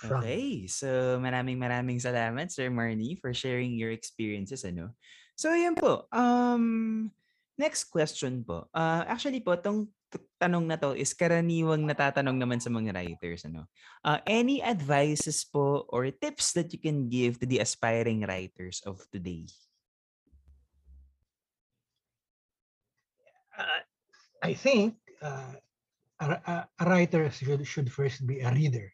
Okay, 0.00 0.64
so 0.64 1.20
maraming 1.20 1.60
maraming 1.60 2.00
salamat 2.00 2.48
Sir 2.48 2.72
Marnie 2.72 3.20
for 3.20 3.36
sharing 3.36 3.76
your 3.76 3.92
experiences 3.92 4.64
ano. 4.64 4.96
So 5.36 5.52
yun 5.52 5.76
po. 5.76 6.08
Um 6.08 7.12
next 7.60 7.92
question 7.92 8.40
po. 8.40 8.64
Uh, 8.72 9.04
actually 9.04 9.44
po 9.44 9.52
tong 9.60 9.92
tanong 10.40 10.66
na 10.66 10.80
to 10.80 10.96
is 10.96 11.12
karaniwang 11.12 11.84
natatanong 11.84 12.34
naman 12.40 12.58
sa 12.58 12.72
mga 12.72 12.96
writers 12.96 13.44
ano. 13.44 13.68
Uh, 14.00 14.18
any 14.24 14.64
advices 14.64 15.44
po 15.44 15.84
or 15.92 16.08
tips 16.10 16.56
that 16.56 16.72
you 16.72 16.80
can 16.80 17.06
give 17.12 17.36
to 17.38 17.46
the 17.46 17.60
aspiring 17.60 18.24
writers 18.24 18.80
of 18.88 19.04
today? 19.12 19.44
Uh, 23.52 23.84
I 24.42 24.56
think 24.56 24.96
uh, 25.20 25.60
a- 26.20 26.68
a 26.80 26.84
writer 26.88 27.28
should, 27.30 27.60
should 27.68 27.92
first 27.92 28.24
be 28.26 28.40
a 28.40 28.50
reader. 28.50 28.88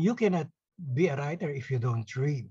You 0.00 0.14
cannot 0.16 0.48
be 0.80 1.08
a 1.08 1.16
writer 1.16 1.50
if 1.50 1.70
you 1.70 1.78
don't 1.78 2.08
read. 2.16 2.48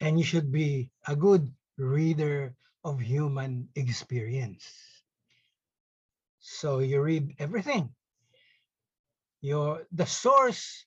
And 0.00 0.18
you 0.18 0.24
should 0.24 0.50
be 0.50 0.90
a 1.06 1.14
good 1.16 1.52
reader 1.76 2.54
of 2.84 3.00
human 3.00 3.68
experience. 3.76 4.64
So 6.40 6.80
you 6.80 7.02
read 7.02 7.36
everything. 7.38 7.92
Your 9.40 9.84
the 9.92 10.06
source 10.06 10.86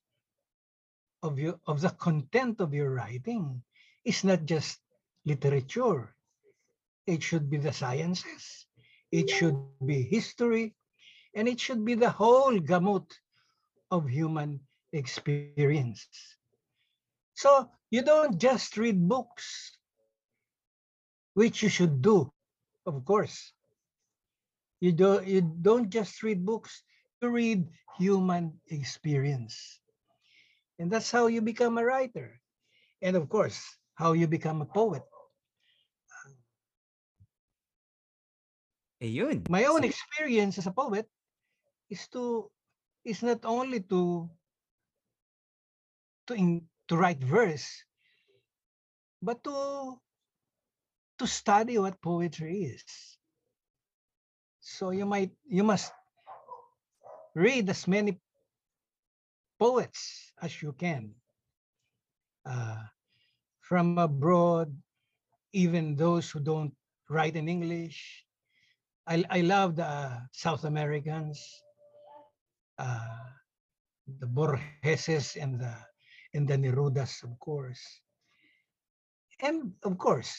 of 1.21 1.37
your 1.37 1.59
of 1.67 1.81
the 1.81 1.93
content 1.93 2.59
of 2.59 2.73
your 2.73 2.89
writing 2.89 3.61
is 4.03 4.23
not 4.23 4.45
just 4.45 4.79
literature 5.25 6.15
it 7.09 7.23
should 7.23 7.49
be 7.49 7.57
the 7.57 7.73
sciences, 7.73 8.67
it 9.11 9.29
should 9.29 9.57
be 9.83 10.03
history, 10.03 10.75
and 11.33 11.47
it 11.47 11.59
should 11.59 11.83
be 11.83 11.95
the 11.95 12.09
whole 12.09 12.59
gamut 12.59 13.09
of 13.91 14.07
human 14.07 14.59
experience. 14.93 16.07
So 17.33 17.71
you 17.89 18.01
don't 18.01 18.39
just 18.39 18.77
read 18.77 18.99
books, 18.99 19.77
which 21.33 21.63
you 21.63 21.69
should 21.69 22.01
do, 22.01 22.31
of 22.85 23.05
course. 23.05 23.53
You 24.81 24.91
don't, 24.91 25.27
you 25.27 25.41
don't 25.41 25.89
just 25.89 26.23
read 26.23 26.45
books, 26.45 26.83
you 27.21 27.29
read 27.29 27.67
human 27.97 28.59
experience. 28.67 29.79
And 30.79 30.91
that's 30.91 31.11
how 31.11 31.27
you 31.27 31.41
become 31.41 31.77
a 31.77 31.83
writer. 31.83 32.39
And 33.01 33.15
of 33.15 33.27
course, 33.27 33.59
how 33.95 34.13
you 34.13 34.27
become 34.27 34.61
a 34.61 34.65
poet. 34.65 35.03
Ayun. 39.01 39.47
My 39.49 39.65
own 39.65 39.83
experience 39.83 40.57
as 40.57 40.67
a 40.67 40.75
poet 40.75 41.07
is 41.89 42.07
to 42.11 42.51
is 43.09 43.23
not 43.23 43.43
only 43.45 43.81
to 43.89 44.29
to 46.27 46.33
in, 46.33 46.67
to 46.87 46.97
write 46.97 47.23
verse, 47.23 47.65
but 49.21 49.43
to 49.43 49.97
to 51.19 51.25
study 51.27 51.77
what 51.77 52.01
poetry 52.01 52.63
is. 52.69 52.83
So 54.61 54.91
you 54.91 55.05
might 55.05 55.31
you 55.45 55.63
must 55.63 55.91
read 57.35 57.69
as 57.69 57.87
many 57.87 58.19
poets 59.59 60.31
as 60.41 60.61
you 60.61 60.73
can 60.73 61.13
uh, 62.45 62.81
from 63.61 63.97
abroad, 63.97 64.73
even 65.53 65.95
those 65.95 66.29
who 66.31 66.39
don't 66.39 66.73
write 67.09 67.35
in 67.35 67.49
English. 67.49 68.25
I, 69.07 69.23
I 69.29 69.41
love 69.41 69.75
the 69.75 70.21
South 70.31 70.63
Americans, 70.65 71.41
uh, 72.79 73.19
the 74.07 74.25
Borgeses 74.25 75.35
and 75.35 75.59
the 75.59 75.75
and 76.33 76.47
the 76.47 76.57
Nerudas, 76.57 77.23
of 77.23 77.37
course, 77.39 77.81
and 79.41 79.73
of 79.83 79.97
course 79.97 80.33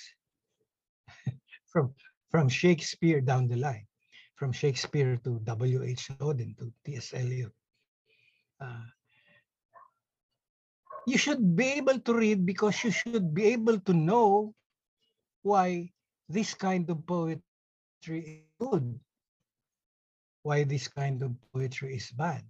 from 1.73 1.93
from 2.31 2.49
Shakespeare 2.49 3.21
down 3.21 3.49
the 3.49 3.57
line, 3.57 3.87
from 4.35 4.53
Shakespeare 4.53 5.21
to 5.23 5.39
W. 5.45 5.83
H. 5.83 6.09
Auden 6.19 6.57
to 6.59 6.73
T.S. 6.87 7.13
Eliot. 7.15 7.53
Uh, 8.61 8.87
you 11.07 11.19
should 11.19 11.57
be 11.57 11.77
able 11.81 11.99
to 11.99 12.15
read 12.15 12.47
because 12.47 12.85
you 12.85 12.91
should 12.91 13.35
be 13.35 13.53
able 13.53 13.81
to 13.81 13.93
know 13.93 14.55
why 15.43 15.91
this 16.29 16.55
kind 16.55 16.89
of 16.91 17.05
poetry 17.07 17.43
is 18.05 18.47
good, 18.61 19.01
why 20.43 20.65
this 20.65 20.89
kind 20.89 21.23
of 21.23 21.33
poetry 21.53 21.97
is 21.97 22.11
bad. 22.13 22.43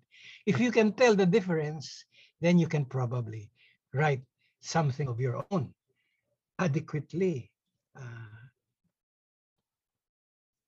If 0.46 0.60
you 0.60 0.70
can 0.70 0.92
tell 0.92 1.14
the 1.14 1.26
difference, 1.26 2.04
then 2.40 2.58
you 2.58 2.66
can 2.66 2.84
probably 2.84 3.50
write 3.92 4.22
something 4.60 5.08
of 5.08 5.20
your 5.20 5.44
own 5.50 5.74
adequately. 6.58 7.50
Uh, 7.96 8.46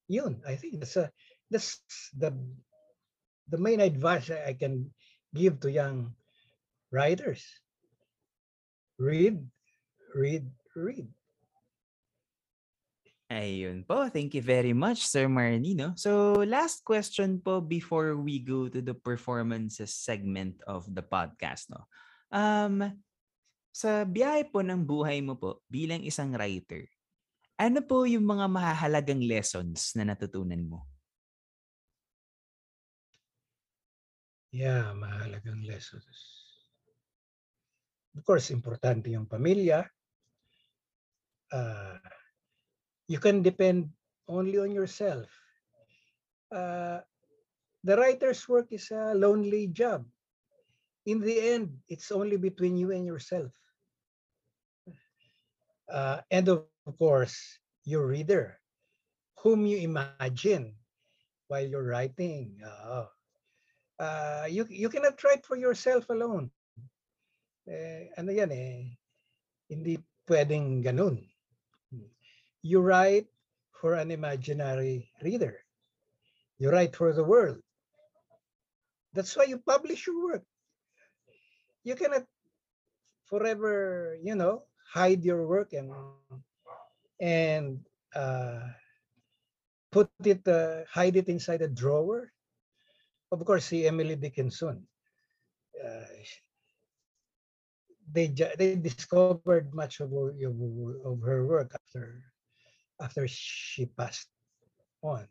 yun, 0.08 0.42
I 0.46 0.56
think 0.56 0.80
that's 0.80 0.96
a, 0.96 1.10
that's 1.50 1.80
the 2.16 2.32
the 3.48 3.58
main 3.58 3.80
advice 3.80 4.30
I 4.30 4.52
I 4.52 4.54
can 4.54 4.90
give 5.34 5.60
to 5.60 5.70
young 5.70 6.14
writers. 6.90 7.44
Read, 8.98 9.40
read, 10.14 10.50
read. 10.76 11.08
Ayun 13.32 13.88
po. 13.88 14.12
Thank 14.12 14.36
you 14.36 14.44
very 14.44 14.76
much, 14.76 15.08
Sir 15.08 15.24
Marnino. 15.32 15.96
So, 15.96 16.44
last 16.44 16.84
question 16.84 17.40
po 17.40 17.64
before 17.64 18.20
we 18.20 18.44
go 18.44 18.68
to 18.68 18.84
the 18.84 18.92
performances 18.92 19.96
segment 19.96 20.60
of 20.68 20.84
the 20.92 21.00
podcast. 21.00 21.72
No? 21.72 21.88
Um, 22.28 22.92
sa 23.72 24.04
biyahe 24.04 24.52
po 24.52 24.60
ng 24.60 24.84
buhay 24.84 25.24
mo 25.24 25.40
po 25.40 25.64
bilang 25.72 26.04
isang 26.04 26.36
writer, 26.36 26.84
ano 27.56 27.80
po 27.80 28.04
yung 28.04 28.28
mga 28.28 28.46
mahahalagang 28.52 29.24
lessons 29.24 29.96
na 29.96 30.04
natutunan 30.04 30.60
mo? 30.60 30.84
Yeah, 34.52 34.92
mahalagang 34.92 35.64
lessons. 35.64 36.04
Of 38.12 38.28
course, 38.28 38.52
importante 38.52 39.08
yung 39.08 39.24
pamilya. 39.24 39.88
Uh, 41.48 41.96
you 43.08 43.18
can 43.18 43.42
depend 43.42 43.90
only 44.28 44.58
on 44.58 44.70
yourself. 44.70 45.28
Uh, 46.52 47.00
the 47.84 47.96
writer's 47.96 48.48
work 48.48 48.68
is 48.70 48.90
a 48.90 49.14
lonely 49.14 49.66
job. 49.68 50.04
In 51.06 51.20
the 51.20 51.40
end, 51.40 51.78
it's 51.88 52.12
only 52.12 52.36
between 52.36 52.76
you 52.76 52.92
and 52.92 53.04
yourself. 53.04 53.50
Uh, 55.90 56.20
and 56.30 56.48
of 56.48 56.68
course, 56.98 57.58
your 57.84 58.06
reader, 58.06 58.60
whom 59.42 59.66
you 59.66 59.78
imagine 59.78 60.74
while 61.48 61.66
you're 61.66 61.84
writing. 61.84 62.56
Uh, 62.64 63.06
uh, 63.98 64.46
you, 64.48 64.66
you 64.70 64.88
cannot 64.88 65.22
write 65.24 65.44
for 65.44 65.56
yourself 65.56 66.08
alone. 66.08 66.50
Eh, 67.66 68.10
ano 68.18 68.30
yan 68.34 68.50
eh, 68.50 68.90
hindi 69.70 69.94
pwedeng 70.26 70.82
ganun. 70.82 71.31
You 72.62 72.80
write 72.80 73.26
for 73.80 73.94
an 73.94 74.10
imaginary 74.10 75.10
reader. 75.22 75.58
You 76.58 76.70
write 76.70 76.94
for 76.94 77.12
the 77.12 77.24
world. 77.24 77.58
That's 79.12 79.36
why 79.36 79.44
you 79.44 79.58
publish 79.58 80.06
your 80.06 80.22
work. 80.24 80.44
You 81.84 81.96
cannot 81.96 82.24
forever, 83.26 84.16
you 84.22 84.36
know, 84.36 84.62
hide 84.92 85.24
your 85.24 85.46
work 85.46 85.72
and 85.72 85.90
and 87.20 87.80
uh, 88.14 88.60
put 89.90 90.10
it, 90.24 90.46
uh, 90.46 90.84
hide 90.90 91.16
it 91.16 91.28
inside 91.28 91.62
a 91.62 91.68
drawer. 91.68 92.30
Of 93.30 93.44
course, 93.44 93.66
see 93.66 93.86
Emily 93.86 94.16
Dickinson. 94.16 94.86
Uh, 95.74 96.06
they 98.12 98.28
they 98.58 98.76
discovered 98.76 99.72
much 99.74 100.00
of 100.00 100.12
of 100.12 100.56
of 101.04 101.16
her 101.24 101.46
work 101.46 101.72
after 101.74 102.22
after 103.02 103.26
she 103.26 103.86
passed 103.86 104.30
on. 105.02 105.26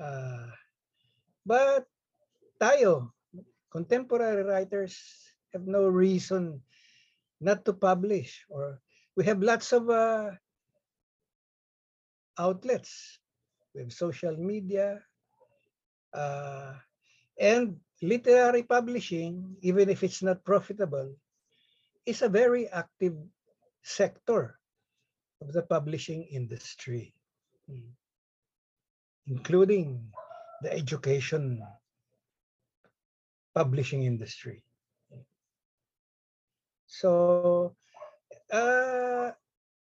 Uh, 0.00 0.48
but 1.44 1.84
tayo, 2.58 3.12
contemporary 3.70 4.42
writers 4.42 4.96
have 5.52 5.68
no 5.68 5.86
reason 5.86 6.64
not 7.38 7.62
to 7.68 7.76
publish 7.76 8.42
or 8.48 8.80
we 9.14 9.22
have 9.28 9.44
lots 9.44 9.70
of 9.70 9.86
uh, 9.90 10.32
outlets. 12.38 13.20
We 13.74 13.82
have 13.82 13.92
social 13.92 14.34
media 14.34 15.04
uh, 16.10 16.74
and 17.38 17.78
literary 18.02 18.62
publishing, 18.62 19.56
even 19.62 19.88
if 19.88 20.02
it's 20.02 20.22
not 20.22 20.42
profitable, 20.42 21.14
is 22.06 22.22
a 22.22 22.28
very 22.28 22.66
active 22.68 23.14
sector 23.82 24.58
of 25.44 25.52
the 25.52 25.62
publishing 25.62 26.24
industry, 26.32 27.12
mm, 27.68 27.92
including 29.28 30.00
the 30.62 30.72
education 30.72 31.60
publishing 33.54 34.04
industry. 34.04 34.64
So, 36.86 37.76
uh, 38.52 39.32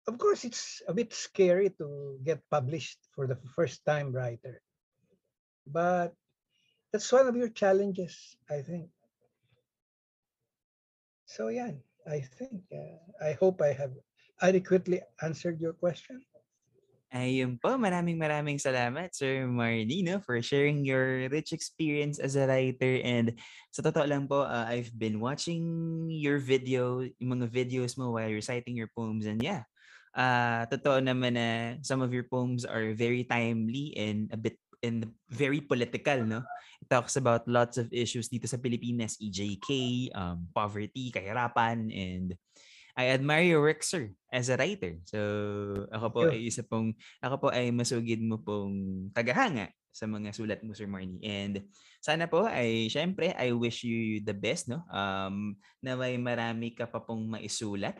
of 0.07 0.17
course, 0.17 0.43
it's 0.45 0.81
a 0.87 0.93
bit 0.93 1.13
scary 1.13 1.69
to 1.77 2.17
get 2.23 2.41
published 2.49 2.99
for 3.13 3.27
the 3.27 3.37
first 3.55 3.85
time 3.85 4.11
writer, 4.11 4.61
but 5.67 6.15
that's 6.91 7.11
one 7.11 7.27
of 7.27 7.35
your 7.35 7.49
challenges, 7.49 8.35
I 8.49 8.61
think. 8.61 8.89
So, 11.25 11.47
yeah, 11.47 11.71
I 12.07 12.19
think, 12.21 12.63
uh, 12.73 12.97
I 13.23 13.33
hope 13.33 13.61
I 13.61 13.71
have 13.73 13.91
adequately 14.41 14.99
answered 15.21 15.61
your 15.61 15.73
question. 15.73 16.19
Ayun 17.11 17.59
po, 17.59 17.75
maraming 17.75 18.15
maraming 18.15 18.55
salamat 18.55 19.11
Sir 19.11 19.43
Marnino 19.43 20.23
for 20.23 20.39
sharing 20.39 20.87
your 20.87 21.27
rich 21.27 21.51
experience 21.51 22.23
as 22.23 22.39
a 22.39 22.47
writer 22.47 23.03
and 23.03 23.35
sa 23.67 23.83
totoo 23.83 24.07
lang 24.07 24.31
po, 24.31 24.47
uh, 24.47 24.63
I've 24.63 24.95
been 24.95 25.19
watching 25.19 26.07
your 26.07 26.39
video, 26.39 27.03
yung 27.19 27.35
mga 27.35 27.51
videos 27.51 27.99
mo 27.99 28.15
while 28.15 28.31
reciting 28.31 28.79
your 28.79 28.87
poems 28.95 29.27
and 29.27 29.43
yeah, 29.43 29.67
uh, 30.15 30.63
totoo 30.71 31.03
naman 31.03 31.35
na 31.35 31.47
some 31.83 31.99
of 31.99 32.15
your 32.15 32.23
poems 32.31 32.63
are 32.63 32.95
very 32.95 33.27
timely 33.27 33.91
and 33.99 34.31
a 34.31 34.39
bit 34.39 34.55
and 34.79 35.11
very 35.29 35.61
political, 35.61 36.25
no? 36.25 36.41
It 36.81 36.89
talks 36.89 37.19
about 37.19 37.45
lots 37.45 37.77
of 37.77 37.91
issues 37.93 38.31
dito 38.31 38.49
sa 38.49 38.57
Pilipinas, 38.57 39.19
EJK, 39.21 39.69
um, 40.15 40.49
poverty, 40.55 41.13
kahirapan, 41.13 41.91
and 41.93 42.33
I 42.95 43.11
admire 43.11 43.45
your 43.45 43.63
work, 43.63 43.81
sir, 43.83 44.11
as 44.31 44.51
a 44.51 44.57
writer. 44.59 44.99
So, 45.07 45.19
ako 45.91 46.07
po 46.11 46.21
ay 46.31 46.47
isa 46.47 46.63
pong, 46.63 46.95
ako 47.23 47.35
po 47.37 47.47
ay 47.49 47.71
masugid 47.71 48.19
mo 48.23 48.39
pong 48.39 49.07
tagahanga 49.15 49.71
sa 49.91 50.07
mga 50.07 50.31
sulat 50.31 50.59
mo, 50.63 50.71
Sir 50.71 50.87
Marnie. 50.87 51.19
And 51.21 51.67
sana 51.99 52.25
po 52.25 52.47
ay, 52.47 52.87
syempre, 52.87 53.35
I 53.35 53.51
wish 53.51 53.83
you 53.83 54.23
the 54.23 54.33
best, 54.33 54.71
no? 54.71 54.87
Um, 54.87 55.59
na 55.83 55.99
may 55.99 56.15
marami 56.15 56.71
ka 56.71 56.87
pa 56.87 57.03
pong 57.03 57.27
maisulat 57.27 57.99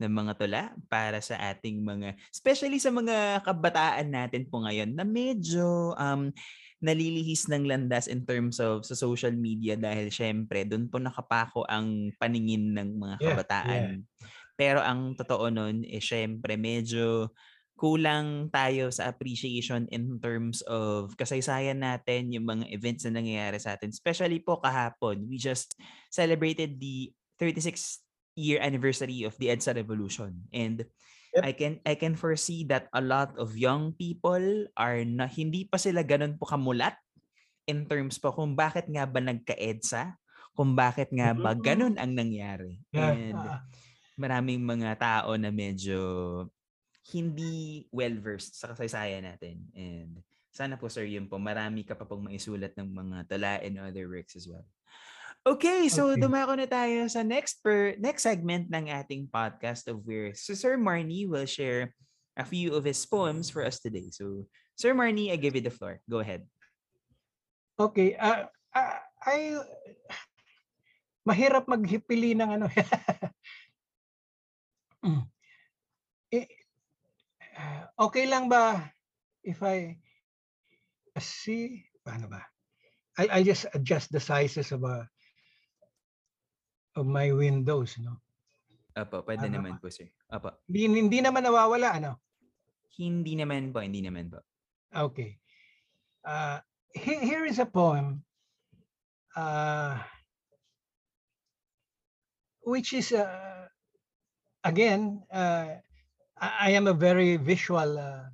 ng 0.00 0.10
mga 0.10 0.32
tula 0.40 0.62
para 0.88 1.20
sa 1.20 1.36
ating 1.52 1.84
mga, 1.84 2.16
especially 2.32 2.80
sa 2.80 2.90
mga 2.90 3.44
kabataan 3.44 4.08
natin 4.08 4.48
po 4.48 4.64
ngayon 4.64 4.96
na 4.96 5.04
medyo 5.04 5.92
um, 5.94 6.32
nalilihis 6.80 7.46
ng 7.52 7.68
landas 7.68 8.08
in 8.08 8.24
terms 8.24 8.56
of 8.56 8.88
sa 8.88 8.96
social 8.96 9.32
media 9.36 9.76
dahil 9.76 10.08
syempre 10.08 10.64
doon 10.64 10.88
po 10.88 10.96
nakapako 10.96 11.68
ang 11.68 12.12
paningin 12.16 12.72
ng 12.72 12.96
mga 12.96 13.16
Yeah, 13.20 13.28
kabataan. 13.32 13.84
Pero 14.56 14.80
ang 14.80 15.16
totoo 15.16 15.48
nun 15.52 15.84
is 15.84 16.04
syempre 16.04 16.56
medyo 16.56 17.32
kulang 17.80 18.52
tayo 18.52 18.92
sa 18.92 19.08
appreciation 19.08 19.88
in 19.88 20.20
terms 20.20 20.60
of 20.68 21.16
kasaysayan 21.16 21.80
natin, 21.80 22.28
yung 22.28 22.44
mga 22.44 22.68
events 22.68 23.08
na 23.08 23.16
nangyayari 23.16 23.56
sa 23.56 23.72
atin. 23.72 23.88
Especially 23.88 24.36
po 24.36 24.60
kahapon, 24.60 25.24
we 25.24 25.40
just 25.40 25.72
celebrated 26.12 26.76
the 26.76 27.08
36th 27.40 28.04
year 28.36 28.60
anniversary 28.60 29.24
of 29.24 29.32
the 29.40 29.48
EDSA 29.48 29.80
Revolution. 29.80 30.44
And 30.52 30.84
Yep. 31.30 31.42
I 31.46 31.52
can 31.54 31.74
I 31.86 31.94
can 31.94 32.14
foresee 32.18 32.66
that 32.74 32.90
a 32.90 32.98
lot 32.98 33.38
of 33.38 33.54
young 33.54 33.94
people 33.94 34.66
are 34.74 34.98
na 35.06 35.30
hindi 35.30 35.62
pa 35.62 35.78
sila 35.78 36.02
ganun 36.02 36.34
po 36.34 36.50
kamulat 36.50 36.98
in 37.70 37.86
terms 37.86 38.18
po 38.18 38.34
kung 38.34 38.58
bakit 38.58 38.90
nga 38.90 39.06
ba 39.06 39.22
nagka-EDSA, 39.22 40.18
kung 40.58 40.74
bakit 40.74 41.06
nga 41.14 41.30
ba 41.30 41.54
Mhm. 41.54 41.62
ganun 41.62 41.94
ang 42.02 42.12
nangyari. 42.18 42.82
Yeah. 42.90 43.14
And 43.14 43.38
ah, 43.38 43.62
maraming 44.18 44.66
mga 44.66 44.98
tao 44.98 45.38
na 45.38 45.54
medyo 45.54 45.98
hindi 47.14 47.86
well-versed 47.94 48.58
sa 48.58 48.74
kasaysayan 48.74 49.22
natin. 49.22 49.70
And 49.72 50.18
sana 50.50 50.74
po 50.74 50.90
sir, 50.90 51.06
yun 51.06 51.30
po, 51.30 51.38
marami 51.38 51.86
ka 51.86 51.94
pa 51.94 52.02
pong 52.04 52.26
maisulat 52.26 52.74
ng 52.74 52.90
mga 52.90 53.16
tala 53.30 53.62
and 53.62 53.78
other 53.78 54.10
works 54.10 54.34
as 54.34 54.50
well. 54.50 54.66
Okay, 55.40 55.88
so 55.88 56.12
Okay. 56.12 56.20
dumako 56.20 56.52
na 56.60 56.68
tayo 56.68 57.08
sa 57.08 57.24
next 57.24 57.64
per 57.64 57.96
next 57.96 58.28
segment 58.28 58.68
ng 58.68 58.92
ating 58.92 59.24
podcast 59.32 59.88
of 59.88 60.04
where 60.04 60.36
so 60.36 60.52
Sir 60.52 60.76
Marnie 60.76 61.24
will 61.24 61.48
share 61.48 61.96
a 62.36 62.44
few 62.44 62.76
of 62.76 62.84
his 62.84 63.00
poems 63.08 63.48
for 63.48 63.64
us 63.64 63.80
today. 63.80 64.12
So, 64.12 64.44
Sir 64.76 64.92
Marnie, 64.92 65.32
I 65.32 65.40
give 65.40 65.56
you 65.56 65.64
the 65.64 65.72
floor. 65.72 66.00
Go 66.08 66.20
ahead. 66.20 66.44
okay. 67.80 68.20
ah, 68.20 68.52
ah, 68.76 69.00
ay, 69.24 69.56
mahirap 71.24 71.64
maghipili 71.64 72.36
ng 72.36 72.50
ano. 72.60 72.66
Eh, 76.30 76.46
okay 77.98 78.22
lang 78.30 78.46
ba 78.46 78.78
if 79.42 79.58
I 79.66 79.98
see, 81.18 81.82
paano 82.06 82.30
ba? 82.30 82.38
I, 83.18 83.40
I 83.40 83.40
just 83.42 83.66
adjust 83.74 84.14
the 84.14 84.22
sizes 84.22 84.70
of 84.70 84.86
a 84.86 85.10
of 87.00 87.08
my 87.08 87.32
windows, 87.32 87.96
no? 87.98 88.20
Opo, 88.92 89.24
pwede 89.24 89.48
Ano 89.48 89.56
naman 89.62 89.80
po, 89.80 89.88
sir. 89.88 90.12
Opo. 90.28 90.52
Hindi, 90.68 91.00
hindi 91.08 91.18
naman 91.24 91.46
nawawala, 91.46 91.96
ano? 91.96 92.20
Hindi 93.00 93.32
naman 93.38 93.72
po, 93.72 93.80
hindi 93.80 94.04
naman 94.04 94.28
po. 94.28 94.44
Okay. 94.92 95.40
Uh, 96.20 96.60
he- 96.92 97.22
here 97.24 97.48
is 97.48 97.56
a 97.56 97.66
poem 97.66 98.20
uh, 99.38 99.96
which 102.66 102.92
is, 102.92 103.12
uh, 103.12 103.66
again, 104.64 105.22
uh, 105.32 105.80
I, 106.36 106.48
I 106.60 106.70
am 106.76 106.86
a 106.86 106.94
very 106.94 107.36
visual 107.38 107.96
uh, 107.98 108.28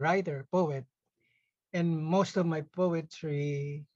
writer, 0.00 0.48
poet, 0.50 0.84
and 1.72 1.94
most 1.94 2.36
of 2.36 2.46
my 2.46 2.62
poetry 2.74 3.86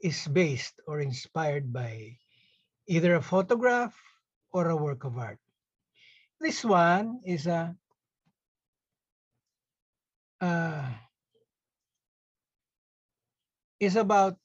is 0.00 0.26
based 0.28 0.80
or 0.86 1.00
inspired 1.00 1.72
by 1.72 2.16
either 2.86 3.14
a 3.14 3.22
photograph 3.22 3.94
or 4.52 4.68
a 4.68 4.76
work 4.76 5.04
of 5.04 5.18
art. 5.18 5.38
This 6.40 6.64
one 6.64 7.20
is 7.24 7.46
a 7.46 7.74
uh, 10.40 10.90
is 13.80 13.96
about 13.96 14.36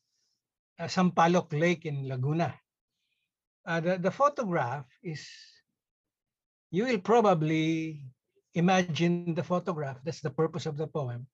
uh, 0.80 0.88
Sampaloc 0.88 1.52
Lake 1.52 1.86
in 1.86 2.08
Laguna. 2.08 2.56
Uh, 3.66 3.80
the, 3.80 3.98
the 3.98 4.12
photograph 4.12 4.86
is, 5.04 5.28
you 6.72 6.86
will 6.86 7.00
probably 7.00 8.02
imagine 8.54 9.36
the 9.36 9.44
photograph. 9.44 9.98
That's 10.04 10.22
the 10.22 10.32
purpose 10.32 10.66
of 10.66 10.78
the 10.78 10.88
poem. 10.88 11.28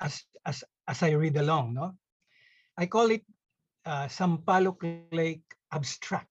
As, 0.00 0.22
as, 0.46 0.62
as 0.86 1.02
I 1.02 1.10
read 1.10 1.36
along, 1.36 1.74
no? 1.74 1.94
I 2.76 2.86
call 2.86 3.10
it 3.10 3.24
uh, 3.84 4.06
Sampaloc 4.06 4.78
Lake 5.10 5.42
Abstract. 5.72 6.30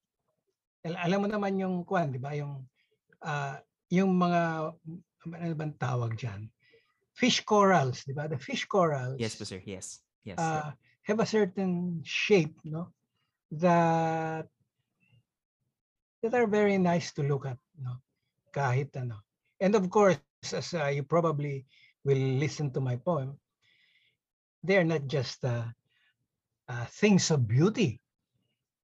Al- 0.86 1.02
Alam 1.04 1.19
mo 1.26 1.28
naman 1.28 1.60
yung 1.60 1.84
kwan, 1.84 2.13
di 2.13 2.21
ba? 2.21 2.34
Yung, 2.34 2.65
uh, 3.21 3.58
yung 3.89 4.15
mga, 4.17 4.73
ano 5.28 5.54
bang 5.58 5.76
tawag 5.78 6.15
dyan? 6.17 6.50
Fish 7.17 7.41
corals, 7.41 8.06
di 8.06 8.13
ba? 8.13 8.30
The 8.30 8.38
fish 8.38 8.69
corals 8.69 9.17
Yes 9.17 9.38
sir. 9.38 9.62
Yes. 9.65 10.06
Yes. 10.21 10.38
uh, 10.38 10.69
have 11.08 11.19
a 11.19 11.26
certain 11.26 12.04
shape, 12.04 12.54
no? 12.67 12.91
That 13.52 14.52
that 16.21 16.34
are 16.36 16.47
very 16.47 16.78
nice 16.78 17.15
to 17.15 17.23
look 17.23 17.47
at, 17.47 17.58
no? 17.80 18.04
Kahit 18.52 18.91
ano. 19.00 19.23
And 19.63 19.73
of 19.73 19.88
course, 19.89 20.19
as 20.43 20.76
uh, 20.76 20.91
you 20.91 21.08
probably 21.08 21.63
will 22.04 22.19
listen 22.38 22.76
to 22.76 22.84
my 22.84 23.00
poem, 23.00 23.39
they 24.63 24.76
are 24.76 24.84
not 24.84 25.08
just 25.08 25.39
uh, 25.47 25.63
uh, 26.67 26.86
things 26.91 27.32
of 27.32 27.47
beauty 27.47 28.04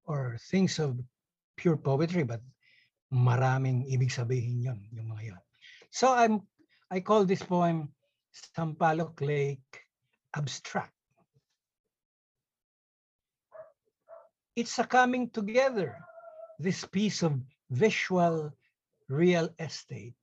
or 0.05 0.37
things 0.51 0.79
of 0.79 0.99
pure 1.55 1.77
poetry, 1.77 2.23
but 2.23 2.41
maraming 3.13 3.85
ibig 3.87 4.11
sabihin 4.11 4.63
yun, 4.63 4.79
yung 4.91 5.09
mga 5.13 5.35
yun. 5.35 5.43
So 5.91 6.11
I'm 6.11 6.41
I 6.89 7.01
call 7.01 7.25
this 7.25 7.41
poem 7.41 7.89
Sampaloc 8.33 9.17
Lake 9.21 9.85
Abstract. 10.33 10.93
it's 14.55 14.77
a 14.77 14.85
coming 14.85 15.29
together, 15.29 15.97
this 16.59 16.85
piece 16.85 17.23
of 17.23 17.41
visual 17.69 18.53
real 19.09 19.49
estate. 19.59 20.13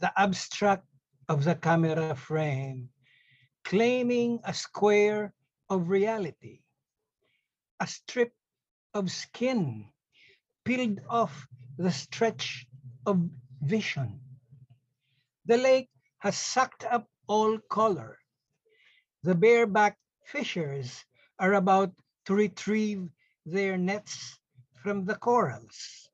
The 0.00 0.10
abstract 0.18 0.84
of 1.28 1.44
the 1.44 1.54
camera 1.54 2.14
frame 2.14 2.90
claiming 3.64 4.40
a 4.44 4.52
square 4.52 5.32
of 5.70 5.88
reality, 5.88 6.60
a 7.80 7.86
strip 7.86 8.32
of 8.94 9.10
skin 9.10 9.86
peeled 10.64 11.00
off 11.10 11.46
the 11.76 11.90
stretch 11.90 12.66
of 13.06 13.28
vision. 13.60 14.20
The 15.46 15.58
lake 15.58 15.90
has 16.18 16.38
sucked 16.38 16.84
up 16.84 17.08
all 17.26 17.58
color. 17.68 18.18
The 19.22 19.34
bareback 19.34 19.98
fishers 20.24 21.04
are 21.38 21.54
about 21.54 21.92
to 22.26 22.34
retrieve 22.34 23.08
their 23.44 23.76
nets 23.76 24.38
from 24.82 25.04
the 25.04 25.16
corals, 25.16 26.08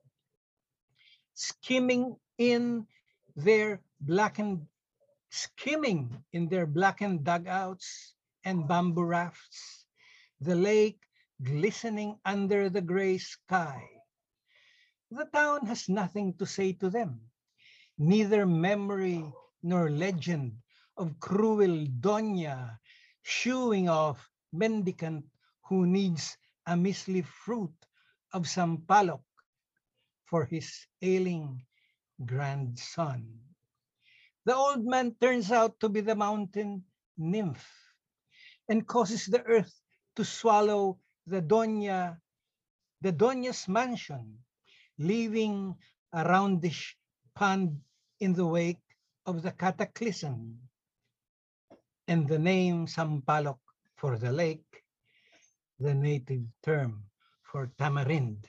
skimming 1.33 2.15
in 2.37 2.87
their 3.35 3.79
blackened, 4.01 4.67
skimming 5.29 6.23
in 6.33 6.49
their 6.49 6.65
blackened 6.65 7.23
dugouts 7.23 8.15
and 8.43 8.67
bamboo 8.67 9.03
rafts, 9.03 9.85
the 10.41 10.55
lake 10.55 10.99
glistening 11.43 12.17
under 12.25 12.69
the 12.69 12.81
gray 12.81 13.17
sky. 13.17 13.81
The 15.09 15.25
town 15.25 15.65
has 15.65 15.89
nothing 15.89 16.37
to 16.37 16.45
say 16.45 16.73
to 16.79 16.89
them, 16.89 17.19
neither 17.97 18.45
memory 18.45 19.25
nor 19.63 19.89
legend 19.89 20.61
of 20.97 21.19
cruel 21.19 21.85
Doña 21.99 22.77
shooing 23.23 23.89
off 23.89 24.29
mendicant 24.53 25.25
who 25.67 25.85
needs 25.85 26.37
a 26.65 26.77
measly 26.77 27.21
fruit 27.21 27.73
of 28.33 28.47
sampalok 28.47 29.23
for 30.25 30.45
his 30.45 30.87
ailing 31.01 31.65
grandson. 32.25 33.27
The 34.45 34.55
old 34.55 34.85
man 34.85 35.15
turns 35.19 35.51
out 35.51 35.79
to 35.81 35.89
be 35.89 36.01
the 36.01 36.15
mountain 36.15 36.85
nymph 37.17 37.67
and 38.69 38.87
causes 38.87 39.25
the 39.25 39.43
earth 39.43 39.73
to 40.15 40.25
swallow 40.25 40.97
the 41.27 41.41
Doña, 41.41 42.17
the 43.01 43.13
Doña's 43.13 43.67
mansion, 43.67 44.39
leaving 44.97 45.75
a 46.13 46.23
roundish 46.23 46.95
pond 47.35 47.81
in 48.19 48.33
the 48.33 48.45
wake 48.45 48.83
of 49.25 49.41
the 49.41 49.51
cataclysm. 49.51 50.59
And 52.07 52.27
the 52.27 52.39
name 52.39 52.87
Sampalok 52.87 53.59
for 53.97 54.17
the 54.17 54.31
lake 54.31 54.71
the 55.81 55.95
native 55.95 56.45
term 56.61 57.09
for 57.41 57.73
tamarind. 57.81 58.45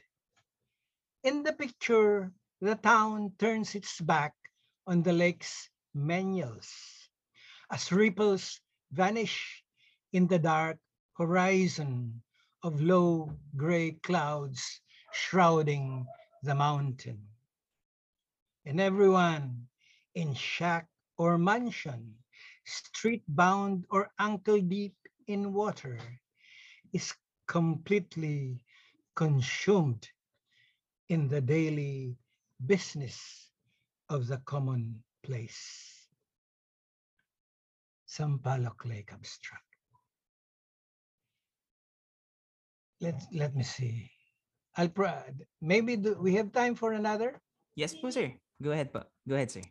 In 1.25 1.43
the 1.43 1.53
picture, 1.55 2.31
the 2.61 2.77
town 2.77 3.33
turns 3.39 3.75
its 3.75 4.01
back 4.01 4.35
on 4.87 5.03
the 5.03 5.13
lake's 5.17 5.71
menials 5.97 6.69
as 7.73 7.91
ripples 7.91 8.61
vanish 8.93 9.65
in 10.13 10.27
the 10.27 10.39
dark 10.39 10.77
horizon 11.17 12.21
of 12.63 12.81
low 12.81 13.33
gray 13.57 13.93
clouds 14.03 14.81
shrouding 15.13 16.07
the 16.43 16.55
mountain. 16.55 17.21
And 18.65 18.81
everyone 18.81 19.67
in 20.15 20.35
shack 20.35 20.87
or 21.19 21.39
mansion, 21.39 22.15
street 22.65 23.25
bound 23.29 23.85
or 23.91 24.11
ankle 24.19 24.61
deep 24.61 24.95
in 25.27 25.53
water, 25.53 25.99
is 26.93 27.15
completely 27.47 28.63
consumed 29.15 30.09
in 31.09 31.29
the 31.29 31.41
daily 31.41 32.17
business 32.65 33.51
of 34.09 34.27
the 34.27 34.39
commonplace. 34.45 36.09
Sampaloc 38.07 38.85
Lake 38.85 39.11
Abstract. 39.13 39.72
Let, 43.03 43.19
let 43.35 43.51
me 43.57 43.67
see. 43.67 44.07
I'll 44.79 44.89
pro- 44.89 45.27
maybe 45.61 45.97
do 45.97 46.15
we 46.23 46.39
have 46.39 46.55
time 46.55 46.79
for 46.79 46.95
another? 46.95 47.43
Yes 47.75 47.99
po, 47.99 48.15
sir. 48.15 48.31
Go 48.63 48.71
ahead 48.71 48.95
po. 48.95 49.03
Go 49.27 49.35
ahead, 49.35 49.51
sir. 49.51 49.67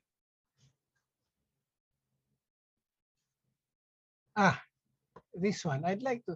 Ah, 4.35 4.59
this 5.33 5.63
one. 5.63 5.87
I'd 5.87 6.03
like 6.03 6.27
to. 6.27 6.35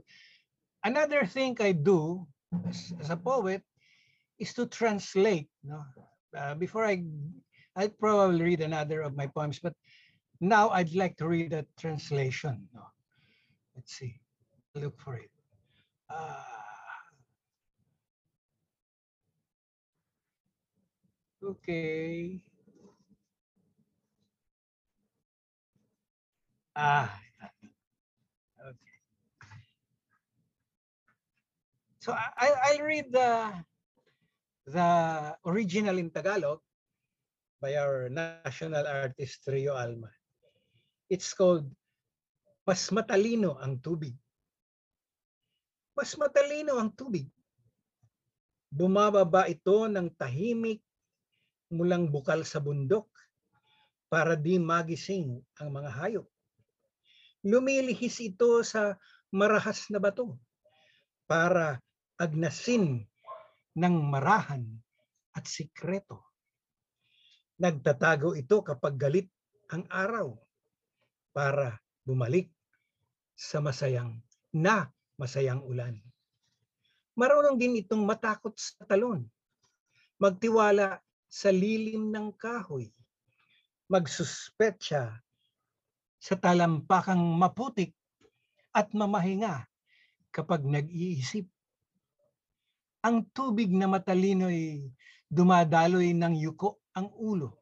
Another 0.88 1.28
thing 1.28 1.58
I 1.60 1.74
do 1.76 2.26
as, 2.64 2.94
as 3.04 3.10
a 3.12 3.20
poet 3.20 3.62
is 4.40 4.54
to 4.56 4.66
translate. 4.66 5.52
No, 5.68 5.84
uh, 6.32 6.56
before 6.56 6.86
I, 6.88 7.04
I'll 7.76 7.92
probably 8.00 8.42
read 8.56 8.62
another 8.62 9.02
of 9.02 9.16
my 9.20 9.28
poems, 9.28 9.60
but 9.60 9.74
now 10.40 10.70
I'd 10.70 10.96
like 10.96 11.18
to 11.18 11.28
read 11.28 11.52
a 11.52 11.66
translation. 11.78 12.68
No, 12.74 12.88
let's 13.76 14.00
see. 14.00 14.16
Look 14.76 14.96
for 15.02 15.16
it. 15.20 15.32
Ah. 16.10 16.55
Okay. 21.46 22.42
Ah. 26.76 27.10
So 32.06 32.14
I, 32.14 32.30
I- 32.38 32.60
I'll 32.70 32.86
read 32.86 33.10
the 33.10 33.30
the 34.70 34.90
original 35.42 35.98
in 35.98 36.14
Tagalog 36.14 36.62
by 37.58 37.82
our 37.82 38.14
national 38.14 38.86
artist 38.86 39.42
Rio 39.50 39.74
Alma. 39.74 40.14
It's 41.10 41.34
called 41.34 41.66
Mas 42.66 42.94
Matalino 42.94 43.58
ang 43.58 43.82
Tubig. 43.82 44.14
Mas 45.96 46.12
matalino 46.20 46.78
ang 46.78 46.92
tubig. 46.94 47.26
Bumababa 48.70 49.48
ito 49.50 49.88
ng 49.88 50.12
tahimik 50.14 50.85
mulang 51.74 52.10
bukal 52.10 52.46
sa 52.46 52.62
bundok 52.62 53.10
para 54.12 54.38
di 54.38 54.62
magising 54.62 55.42
ang 55.58 55.70
mga 55.74 55.92
hayop. 55.92 56.28
Lumilihis 57.46 58.22
ito 58.22 58.62
sa 58.66 58.98
marahas 59.34 59.90
na 59.94 60.02
bato 60.02 60.38
para 61.30 61.78
agnasin 62.18 63.06
ng 63.76 63.96
marahan 64.08 64.66
at 65.36 65.46
sikreto. 65.46 66.24
Nagtatago 67.60 68.34
ito 68.34 68.64
kapag 68.64 68.96
galit 68.98 69.28
ang 69.70 69.84
araw 69.92 70.34
para 71.36 71.76
bumalik 72.08 72.48
sa 73.36 73.60
masayang 73.60 74.16
na 74.56 74.88
masayang 75.20 75.60
ulan. 75.64 76.00
Marunong 77.16 77.60
din 77.60 77.80
itong 77.80 78.04
matakot 78.04 78.56
sa 78.56 78.84
talon, 78.88 79.24
magtiwala 80.20 81.00
sa 81.36 81.52
lilim 81.52 82.16
ng 82.16 82.32
kahoy, 82.40 82.88
magsuspetsa 83.92 85.20
sa 86.16 86.36
talampakang 86.40 87.20
maputik 87.20 87.92
at 88.72 88.88
mamahinga 88.96 89.68
kapag 90.32 90.64
nag-iisip. 90.64 91.44
Ang 93.04 93.28
tubig 93.36 93.68
na 93.68 93.92
matalino'y 93.92 94.88
dumadaloy 95.28 96.16
ng 96.16 96.40
yuko 96.40 96.80
ang 96.96 97.12
ulo. 97.20 97.60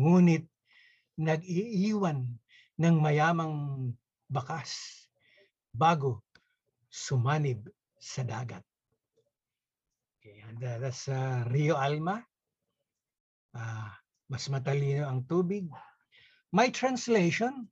Ngunit 0.00 0.48
nag-iiwan 1.20 2.24
ng 2.80 2.96
mayamang 2.96 3.92
bakas 4.32 5.04
bago 5.76 6.24
sumanib 6.88 7.68
sa 8.00 8.24
dagat. 8.24 8.64
Okay, 10.18 10.40
and 10.48 10.58
uh, 10.64 10.80
that's 10.80 11.06
uh, 11.12 11.44
Rio 11.52 11.76
Alma. 11.76 12.31
Ah, 13.54 13.92
mas 14.28 14.48
matalino 14.48 15.04
ang 15.04 15.24
tubig. 15.28 15.68
My 16.52 16.68
translation, 16.72 17.68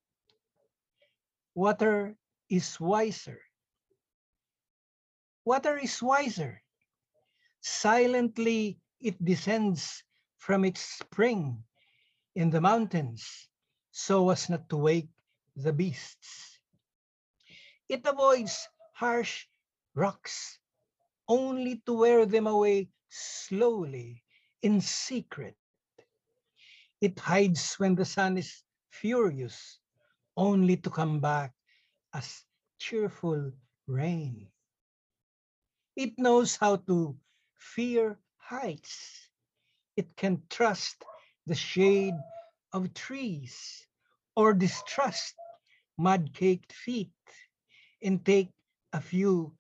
water 1.56 2.16
is 2.48 2.80
wiser. 2.80 3.40
Water 5.44 5.76
is 5.80 6.00
wiser. 6.02 6.60
Silently 7.60 8.80
it 9.00 9.16
descends 9.24 10.04
from 10.36 10.64
its 10.64 10.80
spring 10.80 11.64
in 12.34 12.50
the 12.50 12.60
mountains 12.60 13.48
so 13.90 14.30
as 14.30 14.48
not 14.48 14.68
to 14.68 14.76
wake 14.76 15.08
the 15.56 15.72
beasts. 15.72 16.60
It 17.88 18.06
avoids 18.06 18.68
harsh 18.94 19.44
rocks 19.94 20.58
only 21.28 21.82
to 21.84 21.92
wear 21.92 22.24
them 22.24 22.46
away 22.46 22.88
slowly 23.08 24.22
in 24.62 24.80
secret. 24.80 25.59
It 27.00 27.18
hides 27.18 27.74
when 27.78 27.94
the 27.94 28.04
sun 28.04 28.36
is 28.36 28.62
furious 28.90 29.78
only 30.36 30.76
to 30.78 30.90
come 30.90 31.20
back 31.20 31.54
as 32.12 32.44
cheerful 32.78 33.52
rain. 33.86 34.48
It 35.96 36.18
knows 36.18 36.56
how 36.56 36.76
to 36.76 37.16
fear 37.56 38.18
heights. 38.38 39.28
It 39.96 40.16
can 40.16 40.42
trust 40.50 41.04
the 41.46 41.54
shade 41.54 42.16
of 42.72 42.94
trees 42.94 43.86
or 44.36 44.54
distrust 44.54 45.34
mud 45.96 46.32
caked 46.34 46.72
feet 46.72 47.12
and 48.02 48.24
take 48.24 48.50
a 48.92 49.00
few 49.00 49.56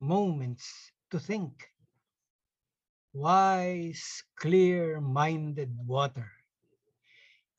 moments 0.00 0.92
to 1.10 1.18
think. 1.18 1.72
Wise, 3.12 4.22
clear 4.36 5.00
minded 5.00 5.76
water 5.86 6.37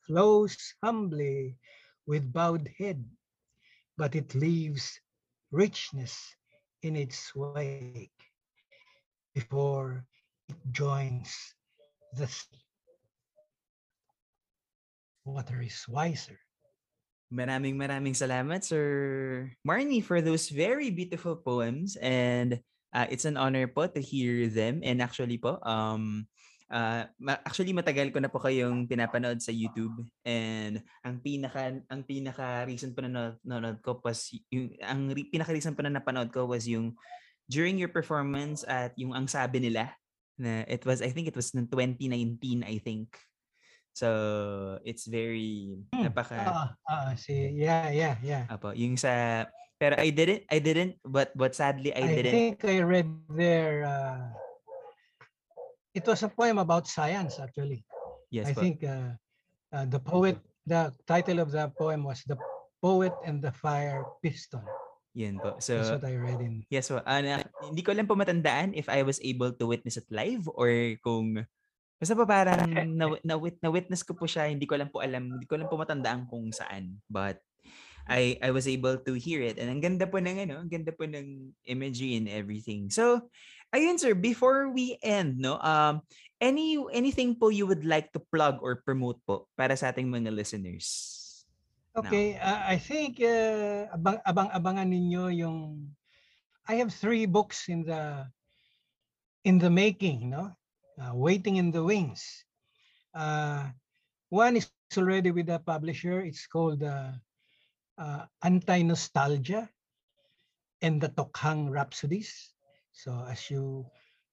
flows 0.10 0.58
humbly 0.82 1.54
with 2.10 2.34
bowed 2.34 2.66
head, 2.82 3.06
but 3.94 4.18
it 4.18 4.34
leaves 4.34 4.98
richness 5.54 6.18
in 6.82 6.98
its 6.98 7.30
wake 7.38 8.18
before 9.38 10.02
it 10.50 10.58
joins 10.74 11.30
the 12.18 12.26
sea. 12.26 12.66
Water 15.30 15.62
is 15.62 15.86
wiser. 15.86 16.42
Maraming 17.30 17.78
maraming 17.78 18.18
salamat, 18.18 18.66
Sir 18.66 19.54
Marnie, 19.62 20.02
for 20.02 20.26
those 20.26 20.50
very 20.50 20.90
beautiful 20.90 21.38
poems. 21.38 21.94
And 22.02 22.58
uh, 22.90 23.06
it's 23.14 23.30
an 23.30 23.38
honor 23.38 23.70
po 23.70 23.86
to 23.86 24.02
hear 24.02 24.50
them. 24.50 24.82
And 24.82 25.06
actually 25.06 25.38
po, 25.38 25.62
um, 25.62 26.26
uh, 26.70 27.04
actually 27.44 27.74
matagal 27.74 28.14
ko 28.14 28.22
na 28.22 28.30
po 28.32 28.40
kayong 28.40 28.86
pinapanood 28.86 29.42
sa 29.42 29.52
YouTube. 29.52 30.06
And 30.24 30.82
ang 31.04 31.20
pinaka 31.20 31.82
ang 31.90 32.02
pinaka 32.06 32.64
reason 32.70 32.94
po 32.94 33.04
na 33.04 33.36
nanonood 33.44 33.82
ko 33.82 33.98
was 34.02 34.30
yung 34.54 34.74
ang 34.82 35.12
re- 35.12 35.30
pinaka 35.30 35.52
reason 35.52 35.74
po 35.74 35.82
na 35.84 35.94
napanood 35.94 36.30
ko 36.30 36.46
was 36.46 36.70
yung 36.70 36.94
during 37.50 37.82
your 37.82 37.90
performance 37.90 38.62
at 38.70 38.94
yung 38.96 39.18
ang 39.18 39.26
sabi 39.26 39.58
nila 39.58 39.90
na 40.40 40.64
it 40.70 40.86
was 40.86 41.02
I 41.02 41.10
think 41.12 41.28
it 41.28 41.36
was 41.36 41.52
in 41.58 41.66
2019 41.68 42.64
I 42.64 42.78
think. 42.80 43.18
So 43.98 44.80
it's 44.86 45.10
very 45.10 45.76
Hmm, 45.92 46.08
napaka 46.08 46.38
Ah, 46.40 46.70
ah, 46.88 47.12
see, 47.18 47.52
yeah, 47.58 47.90
yeah, 47.92 48.16
yeah. 48.22 48.46
Apo, 48.48 48.72
yung 48.72 48.96
sa 48.96 49.44
pero 49.82 49.98
I 49.98 50.14
didn't 50.14 50.46
I 50.48 50.60
didn't 50.62 51.02
but 51.04 51.34
but 51.34 51.56
sadly 51.58 51.92
I, 51.96 52.04
I, 52.04 52.16
didn't 52.16 52.36
think 52.36 52.64
I 52.64 52.80
read 52.86 53.10
there. 53.32 53.88
Uh, 53.88 54.32
it 55.94 56.06
was 56.06 56.22
a 56.22 56.32
poem 56.32 56.58
about 56.58 56.88
science, 56.88 57.40
actually. 57.42 57.86
yes 58.30 58.50
I 58.50 58.54
po. 58.54 58.62
think 58.62 58.86
uh, 58.86 59.18
uh, 59.74 59.86
the 59.90 60.00
poet, 60.00 60.38
the 60.66 60.94
title 61.10 61.42
of 61.42 61.50
the 61.50 61.70
poem 61.78 62.06
was 62.06 62.22
"The 62.26 62.38
Poet 62.80 63.14
and 63.26 63.42
the 63.42 63.52
Fire 63.52 64.06
Piston." 64.22 64.64
Yun 65.18 65.42
po. 65.42 65.58
So, 65.58 65.82
That's 65.82 66.00
what 66.00 66.06
I 66.06 66.16
read 66.16 66.40
in. 66.40 66.64
yes 66.70 66.94
po. 66.94 67.02
Ano, 67.04 67.42
hindi 67.66 67.82
ko 67.82 67.92
lang 67.98 68.06
po 68.06 68.14
matandaan 68.14 68.78
if 68.78 68.88
I 68.88 69.02
was 69.02 69.18
able 69.26 69.52
to 69.58 69.66
witness 69.66 69.98
it 69.98 70.08
live 70.14 70.46
or 70.54 70.70
kung 71.02 71.44
basta 72.00 72.16
pa 72.16 72.24
parang 72.24 72.72
na, 72.96 73.20
na, 73.26 73.36
na 73.36 73.70
witness 73.74 74.06
ko 74.06 74.16
po 74.16 74.30
siya, 74.30 74.48
hindi 74.48 74.70
ko 74.70 74.80
lang 74.80 74.94
po 74.94 75.04
alam, 75.04 75.36
hindi 75.36 75.50
ko 75.50 75.60
lang 75.60 75.68
po 75.68 75.76
matandaan 75.76 76.30
kung 76.30 76.54
saan. 76.54 77.02
But 77.10 77.42
I 78.10 78.40
I 78.42 78.50
was 78.50 78.66
able 78.66 78.98
to 78.98 79.14
hear 79.18 79.44
it 79.46 79.62
and 79.62 79.70
ang 79.70 79.82
ganda 79.84 80.10
po 80.10 80.18
ng 80.18 80.50
ano, 80.50 80.62
ang 80.64 80.72
ganda 80.72 80.90
po 80.90 81.06
ng 81.06 81.52
imagery 81.68 82.16
and 82.16 82.30
everything. 82.30 82.88
So, 82.90 83.28
ayun 83.76 84.00
sir, 84.00 84.14
before 84.14 84.70
we 84.70 84.98
end, 85.02 85.38
no, 85.38 85.60
um 85.60 86.02
any 86.40 86.80
anything 86.96 87.36
po 87.36 87.52
you 87.52 87.68
would 87.68 87.84
like 87.84 88.12
to 88.16 88.22
plug 88.32 88.64
or 88.64 88.80
promote 88.82 89.20
po 89.28 89.48
para 89.60 89.76
sa 89.76 89.92
ating 89.92 90.08
mga 90.08 90.32
listeners? 90.32 90.88
Okay, 92.00 92.40
uh, 92.40 92.64
I 92.64 92.80
think 92.80 93.20
uh, 93.20 93.92
abang 93.92 94.24
abang-abangan 94.24 94.88
ninyo 94.88 95.36
yung 95.36 95.58
I 96.70 96.80
have 96.80 96.94
three 96.94 97.26
books 97.26 97.68
in 97.68 97.84
the 97.84 98.30
in 99.44 99.58
the 99.58 99.74
making, 99.74 100.32
no? 100.32 100.54
Uh, 100.96 101.16
waiting 101.16 101.58
in 101.58 101.74
the 101.74 101.84
wings. 101.84 102.46
Uh, 103.12 103.74
one 104.30 104.56
is 104.56 104.70
already 104.96 105.32
with 105.32 105.48
the 105.48 105.60
publisher. 105.60 106.22
It's 106.22 106.46
called 106.46 106.84
uh, 106.84 107.18
uh, 107.98 108.24
Anti-Nostalgia 108.44 109.68
and 110.82 111.02
the 111.02 111.10
Tokhang 111.10 111.72
Rhapsodies. 111.74 112.54
So 112.92 113.26
as 113.30 113.50
you 113.50 113.86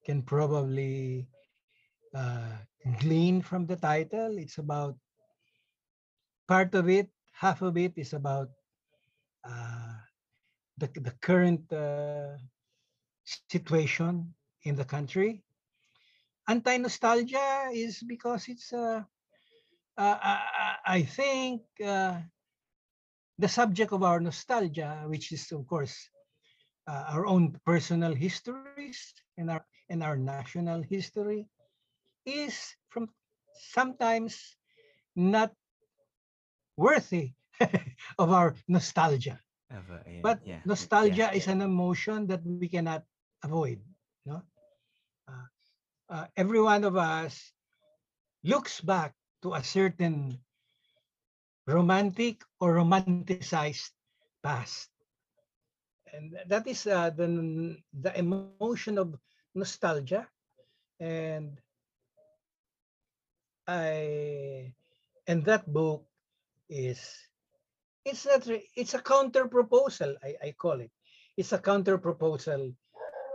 can 0.05 0.21
probably 0.21 1.27
uh, 2.13 2.57
glean 2.99 3.41
from 3.41 3.65
the 3.65 3.75
title, 3.75 4.37
it's 4.37 4.57
about 4.57 4.95
part 6.47 6.73
of 6.75 6.89
it 6.89 7.09
half 7.37 7.61
of 7.61 7.77
it 7.77 7.93
is 7.95 8.13
about 8.13 8.49
uh, 9.45 9.93
the, 10.77 10.89
the 10.95 11.13
current 11.21 11.61
uh, 11.71 12.33
situation 13.49 14.33
in 14.63 14.75
the 14.75 14.85
country. 14.85 15.43
Anti-nostalgia 16.47 17.69
is 17.73 18.01
because 18.01 18.47
it's, 18.47 18.73
uh, 18.73 19.03
uh, 19.97 20.17
I, 20.21 20.75
I 20.85 21.01
think, 21.03 21.61
uh, 21.85 22.21
the 23.37 23.47
subject 23.47 23.93
of 23.93 24.01
our 24.01 24.19
nostalgia, 24.19 25.03
which 25.05 25.31
is, 25.31 25.51
of 25.51 25.67
course, 25.67 26.09
uh, 26.87 27.05
our 27.13 27.25
own 27.27 27.59
personal 27.65 28.15
histories 28.15 28.95
and 29.21 29.33
our 29.33 29.47
and 29.73 29.85
our 29.87 29.99
national 29.99 30.65
history, 30.65 31.33
is 32.25 32.75
from 32.89 33.09
sometimes 33.53 34.55
not 35.15 35.51
worthy 36.77 37.33
of 38.19 38.31
our 38.31 38.55
nostalgia. 38.67 39.39
Aba, 39.71 40.03
ayan, 40.07 40.23
But 40.23 40.41
yeah, 40.43 40.63
nostalgia 40.65 41.31
yeah. 41.31 41.35
is 41.35 41.47
an 41.47 41.61
emotion 41.61 42.27
that 42.27 42.43
we 42.45 42.59
cannot 42.59 42.93
avoid. 43.33 43.69
No, 44.25 44.41
uh, 45.27 45.47
uh, 46.09 46.25
every 46.35 46.61
one 46.61 46.83
of 46.83 46.95
us 46.95 47.53
looks 48.43 48.81
back 48.81 49.13
to 49.41 49.53
a 49.53 49.63
certain 49.63 50.39
romantic 51.67 52.43
or 52.59 52.75
romanticized 52.75 53.75
past, 54.43 54.89
and 56.13 56.37
that 56.47 56.67
is 56.67 56.87
uh, 56.87 57.09
the 57.11 57.27
the 57.93 58.17
emotion 58.19 58.71
of 58.71 58.87
nostalgia, 59.27 59.99
and 60.99 61.33
I 63.67 64.73
and 65.27 65.43
that 65.45 65.65
book 65.71 66.05
is 66.69 66.99
it's 68.05 68.25
not 68.25 68.47
it's 68.75 68.93
a 68.93 69.01
counter 69.01 69.47
proposal 69.47 70.15
I, 70.23 70.35
I 70.47 70.51
call 70.57 70.79
it. 70.81 70.91
It's 71.37 71.51
a 71.53 71.59
counter 71.59 71.97
proposal 71.97 72.73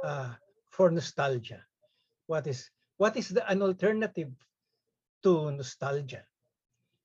uh, 0.05 0.35
for 0.71 0.91
nostalgia. 0.91 1.61
What 2.27 2.47
is 2.47 2.71
what 2.97 3.17
is 3.17 3.29
the 3.29 3.49
an 3.51 3.63
alternative 3.63 4.33
to 5.25 5.51
nostalgia? 5.53 6.25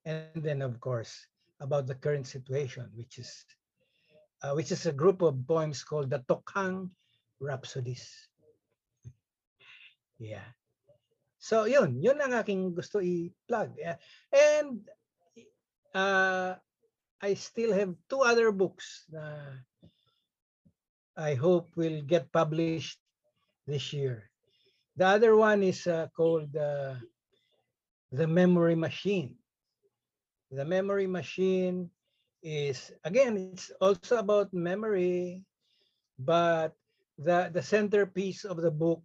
And 0.05 0.23
then 0.23 0.61
of 0.61 0.79
course 0.79 1.27
about 1.59 1.87
the 1.87 1.95
current 1.95 2.27
situation 2.27 2.89
which 2.95 3.17
is 3.19 3.45
uh, 4.43 4.53
which 4.53 4.71
is 4.71 4.85
a 4.85 4.93
group 4.93 5.21
of 5.21 5.35
poems 5.47 5.83
called 5.83 6.09
the 6.09 6.19
Tokhang 6.29 6.89
Rhapsodies 7.41 8.07
yeah 10.19 10.49
so 11.37 11.65
yun 11.65 12.01
yun 12.01 12.19
ang 12.21 12.33
aking 12.33 12.73
gusto 12.73 12.99
i-plug 12.99 13.77
and 14.33 14.81
uh, 15.93 16.55
I 17.21 17.33
still 17.33 17.73
have 17.73 17.97
two 18.09 18.21
other 18.21 18.53
books 18.53 19.09
na 19.09 19.57
I 21.17 21.33
hope 21.33 21.73
will 21.73 22.05
get 22.05 22.29
published 22.29 23.01
this 23.65 23.89
year. 23.89 24.29
The 24.95 25.17
other 25.17 25.33
one 25.33 25.65
is 25.65 25.89
uh, 25.89 26.13
called 26.13 26.53
uh, 26.55 27.01
The 28.13 28.27
Memory 28.29 28.77
Machine. 28.77 29.33
The 30.53 30.65
Memory 30.65 31.09
Machine 31.09 31.89
is, 32.43 32.91
again, 33.03 33.51
it's 33.53 33.71
also 33.81 34.17
about 34.17 34.53
memory, 34.53 35.43
but 36.19 36.73
the, 37.17 37.49
the 37.53 37.61
centerpiece 37.61 38.45
of 38.45 38.57
the 38.57 38.71
book 38.71 39.01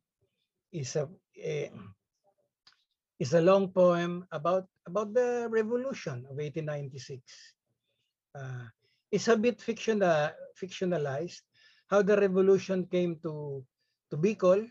is 0.72 0.96
a, 0.96 1.08
a 1.38 1.70
is 3.18 3.34
a 3.34 3.40
long 3.40 3.70
poem 3.70 4.26
about 4.32 4.66
about 4.86 5.14
the 5.14 5.46
revolution 5.48 6.26
of 6.26 6.34
1896. 6.42 7.22
Uh, 8.34 8.66
it's 9.12 9.28
a 9.28 9.36
bit 9.36 9.60
fictional, 9.62 10.30
fictionalized 10.58 11.46
how 11.86 12.02
the 12.02 12.16
revolution 12.16 12.84
came 12.90 13.20
to 13.22 13.62
to 14.10 14.16
Bicol, 14.16 14.66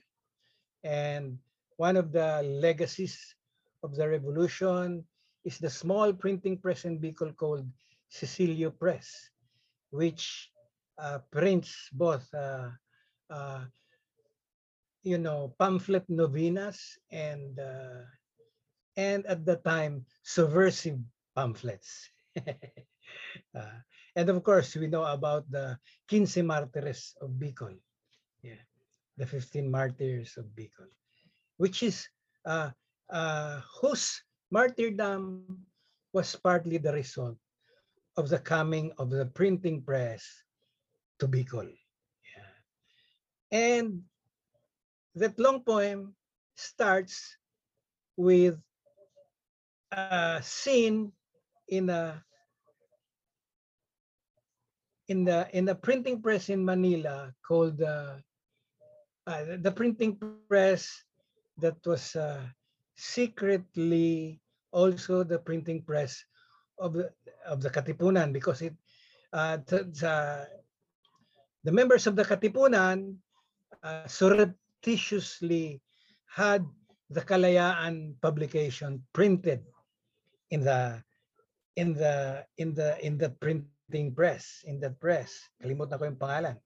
and 0.83 1.37
one 1.77 1.95
of 1.95 2.11
the 2.11 2.43
legacies 2.43 3.17
of 3.83 3.95
the 3.95 4.07
revolution 4.07 5.05
is 5.45 5.57
the 5.57 5.69
small 5.69 6.13
printing 6.13 6.57
press 6.57 6.85
in 6.85 6.99
Bicol 6.99 7.33
called 7.37 7.65
Cecilio 8.11 8.75
Press, 8.75 9.31
which 9.89 10.51
uh, 10.99 11.23
prints 11.31 11.87
both, 11.95 12.27
uh, 12.35 12.69
uh, 13.31 13.63
you 15.01 15.17
know, 15.17 15.55
pamphlet 15.57 16.03
novenas 16.11 16.99
and 17.09 17.57
uh, 17.57 18.03
and 18.99 19.25
at 19.25 19.47
the 19.47 19.55
time 19.63 20.05
subversive 20.23 20.99
pamphlets. 21.35 22.11
Uh, 23.55 23.79
and 24.15 24.29
of 24.29 24.39
course, 24.43 24.75
we 24.75 24.87
know 24.87 25.03
about 25.03 25.43
the 25.51 25.77
15 26.07 26.47
martyrs 26.47 27.13
of 27.19 27.31
Bicol. 27.35 27.75
Yeah, 28.41 28.63
the 29.17 29.25
15 29.25 29.69
martyrs 29.69 30.37
of 30.37 30.45
Bicol, 30.55 30.87
which 31.57 31.83
is 31.83 32.07
uh, 32.45 32.71
whose 33.81 34.23
martyrdom 34.49 35.43
was 36.13 36.35
partly 36.39 36.77
the 36.77 36.93
result 36.93 37.35
of 38.17 38.29
the 38.29 38.39
coming 38.39 38.91
of 38.97 39.09
the 39.09 39.25
printing 39.25 39.81
press 39.81 40.25
to 41.19 41.27
Bicol. 41.27 41.69
Yeah. 41.69 42.51
And 43.51 44.01
that 45.15 45.39
long 45.39 45.63
poem 45.63 46.15
starts 46.55 47.37
with 48.17 48.59
a 49.91 50.39
scene 50.43 51.11
in 51.67 51.89
a 51.89 52.23
in 55.07 55.25
the 55.25 55.47
in 55.51 55.65
the 55.65 55.75
printing 55.75 56.21
press 56.21 56.49
in 56.49 56.63
Manila 56.63 57.33
called 57.45 57.81
uh, 57.81 58.15
uh, 59.27 59.43
the 59.59 59.71
printing 59.71 60.17
press 60.47 60.87
that 61.57 61.75
was 61.85 62.15
uh, 62.15 62.39
secretly 62.95 64.39
also 64.71 65.23
the 65.23 65.39
printing 65.39 65.83
press 65.83 66.23
of 66.81 66.97
the 66.97 67.13
of 67.45 67.61
the 67.61 67.69
Katipunan 67.69 68.33
because 68.33 68.65
it 68.65 68.73
uh, 69.31 69.57
the, 69.69 69.87
the, 71.63 71.71
members 71.71 72.07
of 72.07 72.17
the 72.17 72.25
Katipunan 72.25 73.15
uh, 73.83 74.05
surreptitiously 74.07 75.79
had 76.27 76.65
the 77.09 77.21
Kalayaan 77.21 78.19
publication 78.19 79.03
printed 79.13 79.63
in 80.49 80.65
the 80.65 80.99
in 81.77 81.93
the 81.93 82.43
in 82.57 82.73
the 82.73 82.99
in 83.05 83.17
the 83.17 83.29
printing 83.39 84.11
press 84.11 84.65
in 84.65 84.79
the 84.81 84.91
press. 84.91 85.47
Kalimutan 85.63 85.95
ko 85.95 86.03
yung 86.09 86.19
pangalan. 86.19 86.57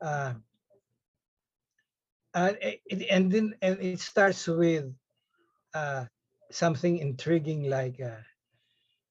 Uh, 0.00 0.32
uh, 2.32 2.52
it, 2.62 3.04
and 3.10 3.28
then 3.28 3.52
and 3.60 3.76
it 3.82 4.00
starts 4.00 4.46
with 4.46 4.88
uh, 5.74 6.04
something 6.50 6.98
intriguing 6.98 7.68
like 7.68 8.00
uh, 8.00 8.22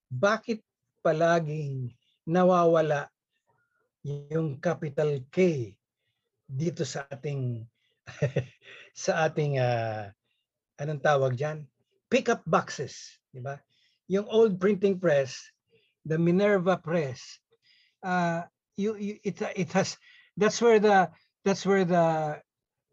bakit 0.07 0.63
palaging 1.03 1.91
nawawala 2.27 3.07
yung 4.03 4.59
capital 4.59 5.19
K 5.31 5.71
dito 6.47 6.87
sa 6.87 7.03
ating 7.11 7.63
sa 9.07 9.27
ating 9.27 9.59
uh, 9.59 10.07
anong 10.79 11.03
tawag 11.03 11.35
diyan 11.35 11.67
pickup 12.07 12.39
boxes 12.47 13.19
di 13.35 13.43
ba 13.43 13.59
yung 14.07 14.25
old 14.31 14.59
printing 14.59 14.97
press, 14.97 15.51
the 16.07 16.17
Minerva 16.17 16.79
press, 16.79 17.39
uh, 18.03 18.47
you, 18.79 18.95
you, 18.95 19.19
it, 19.23 19.35
it 19.55 19.71
has 19.75 19.99
that's 20.39 20.61
where 20.63 20.79
the 20.79 21.11
that's 21.43 21.65
where 21.67 21.83
the 21.83 22.39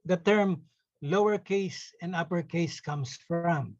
the 0.04 0.18
term 0.18 0.66
lowercase 1.02 1.94
and 2.02 2.14
uppercase 2.14 2.80
comes 2.82 3.16
from. 3.26 3.78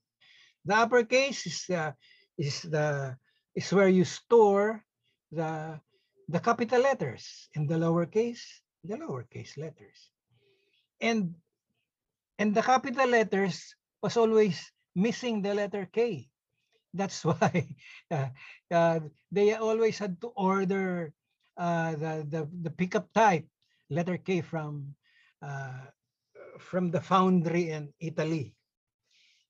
The 0.64 0.76
uppercase 0.78 1.47
is 1.47 1.66
the 1.66 1.95
is 2.39 2.62
the 2.62 3.18
is 3.55 3.72
where 3.72 3.88
you 3.88 4.05
store 4.05 4.84
the 5.30 5.80
the 6.28 6.40
capital 6.40 6.80
letters 6.80 7.48
and 7.55 7.68
the 7.68 7.76
lowercase 7.76 8.42
the 8.84 8.96
lowercase 8.96 9.57
letters. 9.57 10.11
And 11.00 11.34
and 12.38 12.55
the 12.55 12.62
capital 12.62 13.09
letters 13.09 13.74
was 14.02 14.16
always 14.16 14.61
missing 14.94 15.42
the 15.42 15.55
letter 15.55 15.88
K. 15.90 16.28
That's 16.92 17.24
why 17.28 17.74
uh, 18.11 18.28
uh, 18.70 19.00
they 19.30 19.55
always 19.55 19.98
had 19.98 20.20
to 20.20 20.28
order 20.36 21.12
uh, 21.57 21.92
the, 21.92 22.26
the, 22.28 22.48
the 22.62 22.70
pickup 22.70 23.12
type, 23.12 23.46
letter 23.90 24.18
K 24.18 24.40
from, 24.40 24.94
uh, 25.42 25.88
from 26.59 26.90
the 26.90 27.00
foundry 27.00 27.70
in 27.70 27.92
Italy. 28.00 28.55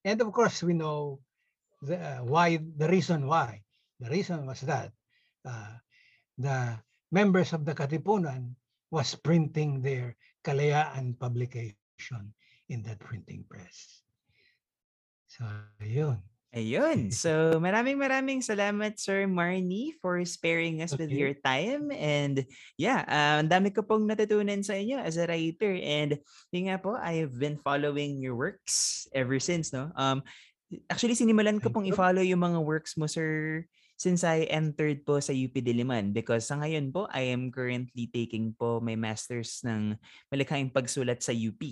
And 0.05 0.21
of 0.21 0.33
course, 0.33 0.63
we 0.63 0.75
know 0.75 1.21
the, 1.83 1.97
uh, 1.99 2.19
why, 2.25 2.61
the 2.61 2.89
reason 2.89 3.27
why. 3.27 3.64
The 4.01 4.11
reason 4.11 4.47
was 4.47 4.61
that 4.67 4.91
uh, 5.47 5.79
the 6.39 6.79
members 7.13 7.53
of 7.53 7.65
the 7.65 7.75
Katipunan 7.75 8.59
was 8.91 9.15
printing 9.15 9.83
their 9.83 10.17
Kalayaan 10.45 11.19
publication 11.19 12.35
in 12.69 12.83
that 12.85 13.01
printing 13.01 13.45
press. 13.49 14.03
So, 15.27 15.47
yun. 15.81 16.21
Ayun. 16.55 17.11
So, 17.11 17.59
maraming 17.59 17.99
maraming 17.99 18.39
salamat 18.39 18.95
Sir 19.03 19.27
Marnie 19.27 19.91
for 19.99 20.23
sparing 20.23 20.79
us 20.87 20.95
with 20.95 21.11
Okay. 21.11 21.19
your 21.19 21.35
time 21.35 21.91
and 21.91 22.47
yeah, 22.79 23.03
ah, 23.11 23.43
ang 23.43 23.51
dami 23.51 23.75
ko 23.75 23.83
pong 23.83 24.07
natutunan 24.07 24.63
sa 24.63 24.79
inyo 24.79 25.03
as 25.03 25.19
a 25.19 25.27
writer 25.27 25.75
and 25.75 26.15
yun 26.55 26.71
nga 26.71 26.79
po, 26.79 26.95
I 26.95 27.27
have 27.27 27.35
been 27.35 27.59
following 27.59 28.23
your 28.23 28.39
works 28.39 29.07
ever 29.11 29.43
since, 29.43 29.75
no? 29.75 29.91
Um 29.99 30.23
actually 30.87 31.19
sinimulan 31.19 31.59
ko 31.59 31.75
pong 31.75 31.91
i-follow 31.91 32.23
yung 32.23 32.43
mga 32.43 32.63
works 32.63 32.95
mo 32.95 33.11
sir 33.11 33.63
since 34.05 34.21
I 34.21 34.45
entered 34.53 35.01
po 35.09 35.17
sa 35.17 35.33
UP 35.33 35.57
Diliman 35.65 36.13
because 36.13 36.45
sa 36.45 36.61
ngayon 36.61 36.93
po 36.93 37.09
I 37.09 37.33
am 37.33 37.49
currently 37.49 38.13
taking 38.13 38.53
po 38.53 38.77
my 38.85 39.01
masters 39.01 39.65
ng 39.65 39.97
malikhaing 40.29 40.69
pagsulat 40.69 41.25
sa 41.25 41.33
UP. 41.33 41.65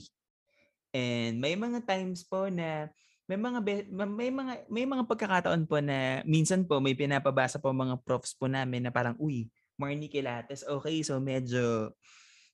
And 0.97 1.37
may 1.45 1.53
mga 1.61 1.85
times 1.85 2.25
po 2.25 2.49
na 2.49 2.89
may 3.29 3.37
mga 3.37 3.59
be- 3.61 3.89
ma- 3.93 4.09
may 4.09 4.33
mga 4.33 4.65
may 4.73 4.89
mga 4.89 5.05
pagkakataon 5.05 5.69
po 5.69 5.77
na 5.85 6.25
minsan 6.25 6.65
po 6.65 6.81
may 6.81 6.97
pinapabasa 6.97 7.61
po 7.61 7.69
mga 7.69 8.01
profs 8.01 8.33
po 8.33 8.49
namin 8.49 8.89
na 8.89 8.93
parang 8.93 9.17
uy, 9.21 9.53
Marnie 9.77 10.09
Kilates. 10.09 10.65
Okay, 10.65 11.05
so 11.05 11.21
medyo 11.21 11.93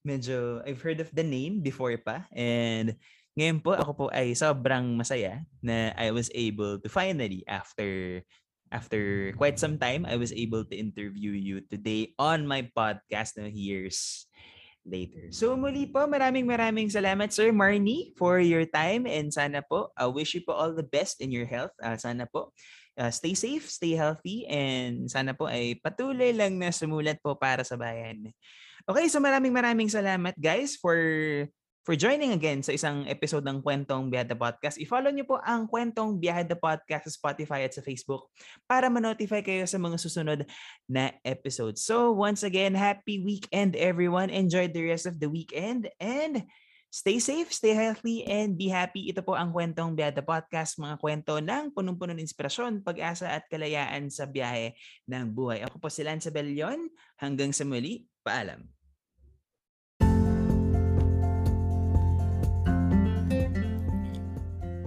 medyo 0.03 0.59
I've 0.67 0.83
heard 0.83 0.99
of 0.99 1.15
the 1.15 1.23
name 1.23 1.63
before 1.63 1.95
pa 2.03 2.27
and 2.35 2.99
ngayon 3.39 3.63
po 3.63 3.79
ako 3.79 3.93
po 3.95 4.07
ay 4.11 4.35
sobrang 4.35 4.99
masaya 4.99 5.47
na 5.63 5.95
I 5.95 6.11
was 6.11 6.27
able 6.35 6.83
to 6.83 6.91
finally 6.91 7.47
after 7.47 8.19
after 8.71 9.33
quite 9.37 9.59
some 9.59 9.77
time 9.77 10.05
I 10.05 10.17
was 10.17 10.33
able 10.33 10.65
to 10.69 10.77
interview 10.77 11.33
you 11.33 11.65
today 11.65 12.13
on 12.19 12.47
my 12.47 12.69
podcast 12.77 13.37
no 13.37 13.49
years 13.49 14.29
later. 14.89 15.29
So 15.31 15.53
muli 15.55 15.85
po, 15.89 16.09
maraming 16.09 16.49
maraming 16.49 16.89
salamat 16.89 17.31
Sir 17.31 17.53
Marnie 17.53 18.17
for 18.17 18.41
your 18.41 18.65
time 18.65 19.05
and 19.05 19.29
sana 19.29 19.61
po, 19.61 19.93
I 19.95 20.09
wish 20.09 20.33
you 20.33 20.43
po 20.43 20.57
all 20.57 20.73
the 20.73 20.87
best 20.87 21.21
in 21.21 21.29
your 21.29 21.45
health. 21.45 21.77
Ah, 21.79 22.01
sana 22.01 22.25
po, 22.25 22.57
ah, 22.97 23.13
stay 23.13 23.37
safe, 23.37 23.69
stay 23.69 23.93
healthy, 23.95 24.49
and 24.49 25.07
sana 25.13 25.37
po 25.37 25.47
ay 25.47 25.77
patuloy 25.79 26.33
lang 26.33 26.57
na 26.57 26.73
sumulat 26.73 27.21
po 27.21 27.37
para 27.37 27.63
sa 27.63 27.77
bayan. 27.77 28.33
Okay, 28.89 29.07
so 29.13 29.21
maraming 29.21 29.53
maraming 29.53 29.93
salamat 29.93 30.33
guys 30.41 30.81
for 30.81 30.97
for 31.87 31.97
joining 31.97 32.37
again 32.37 32.61
sa 32.61 32.75
isang 32.75 33.09
episode 33.09 33.43
ng 33.47 33.65
Kwentong 33.65 34.13
Biyada 34.13 34.37
Podcast. 34.37 34.77
I-follow 34.77 35.11
niyo 35.11 35.25
po 35.25 35.41
ang 35.43 35.67
Kwentong 35.67 36.21
Biyada 36.21 36.55
Podcast 36.55 37.09
sa 37.09 37.17
Spotify 37.17 37.65
at 37.65 37.75
sa 37.75 37.83
Facebook 37.83 38.29
para 38.69 38.93
ma-notify 38.93 39.41
kayo 39.41 39.65
sa 39.65 39.81
mga 39.81 39.97
susunod 39.97 40.45
na 40.85 41.13
episode. 41.25 41.81
So 41.81 42.13
once 42.13 42.45
again, 42.45 42.77
happy 42.77 43.21
weekend 43.25 43.75
everyone. 43.75 44.29
Enjoy 44.29 44.69
the 44.69 44.85
rest 44.85 45.09
of 45.09 45.17
the 45.19 45.33
weekend 45.33 45.89
and 45.97 46.45
stay 46.89 47.21
safe, 47.21 47.53
stay 47.53 47.77
healthy, 47.77 48.25
and 48.25 48.57
be 48.57 48.73
happy. 48.73 49.13
Ito 49.13 49.21
po 49.21 49.37
ang 49.37 49.53
Kwentong 49.53 49.93
Biyada 49.93 50.25
Podcast, 50.25 50.81
mga 50.81 50.97
kwento 50.97 51.37
ng 51.41 51.73
punong-puno 51.77 52.17
ng 52.17 52.25
inspirasyon, 52.25 52.81
pag-asa 52.81 53.29
at 53.29 53.45
kalayaan 53.49 54.09
sa 54.09 54.25
biyahe 54.25 54.73
ng 55.05 55.33
buhay. 55.37 55.61
Ako 55.69 55.77
po 55.77 55.93
si 55.93 56.01
Lance 56.01 56.33
Bellion. 56.33 56.89
Hanggang 57.21 57.53
sa 57.53 57.69
muli, 57.69 58.09
paalam. 58.25 58.78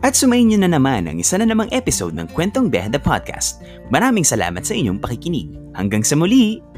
At 0.01 0.17
sumayin 0.17 0.49
nyo 0.49 0.65
na 0.65 0.69
naman 0.73 1.05
ang 1.05 1.21
isa 1.21 1.37
na 1.37 1.45
namang 1.45 1.69
episode 1.69 2.17
ng 2.17 2.25
Kwentong 2.33 2.73
Biyada 2.73 2.97
Podcast. 2.97 3.61
Maraming 3.93 4.25
salamat 4.25 4.65
sa 4.65 4.73
inyong 4.73 4.97
pakikinig. 4.97 5.53
Hanggang 5.77 6.01
sa 6.01 6.17
muli! 6.17 6.70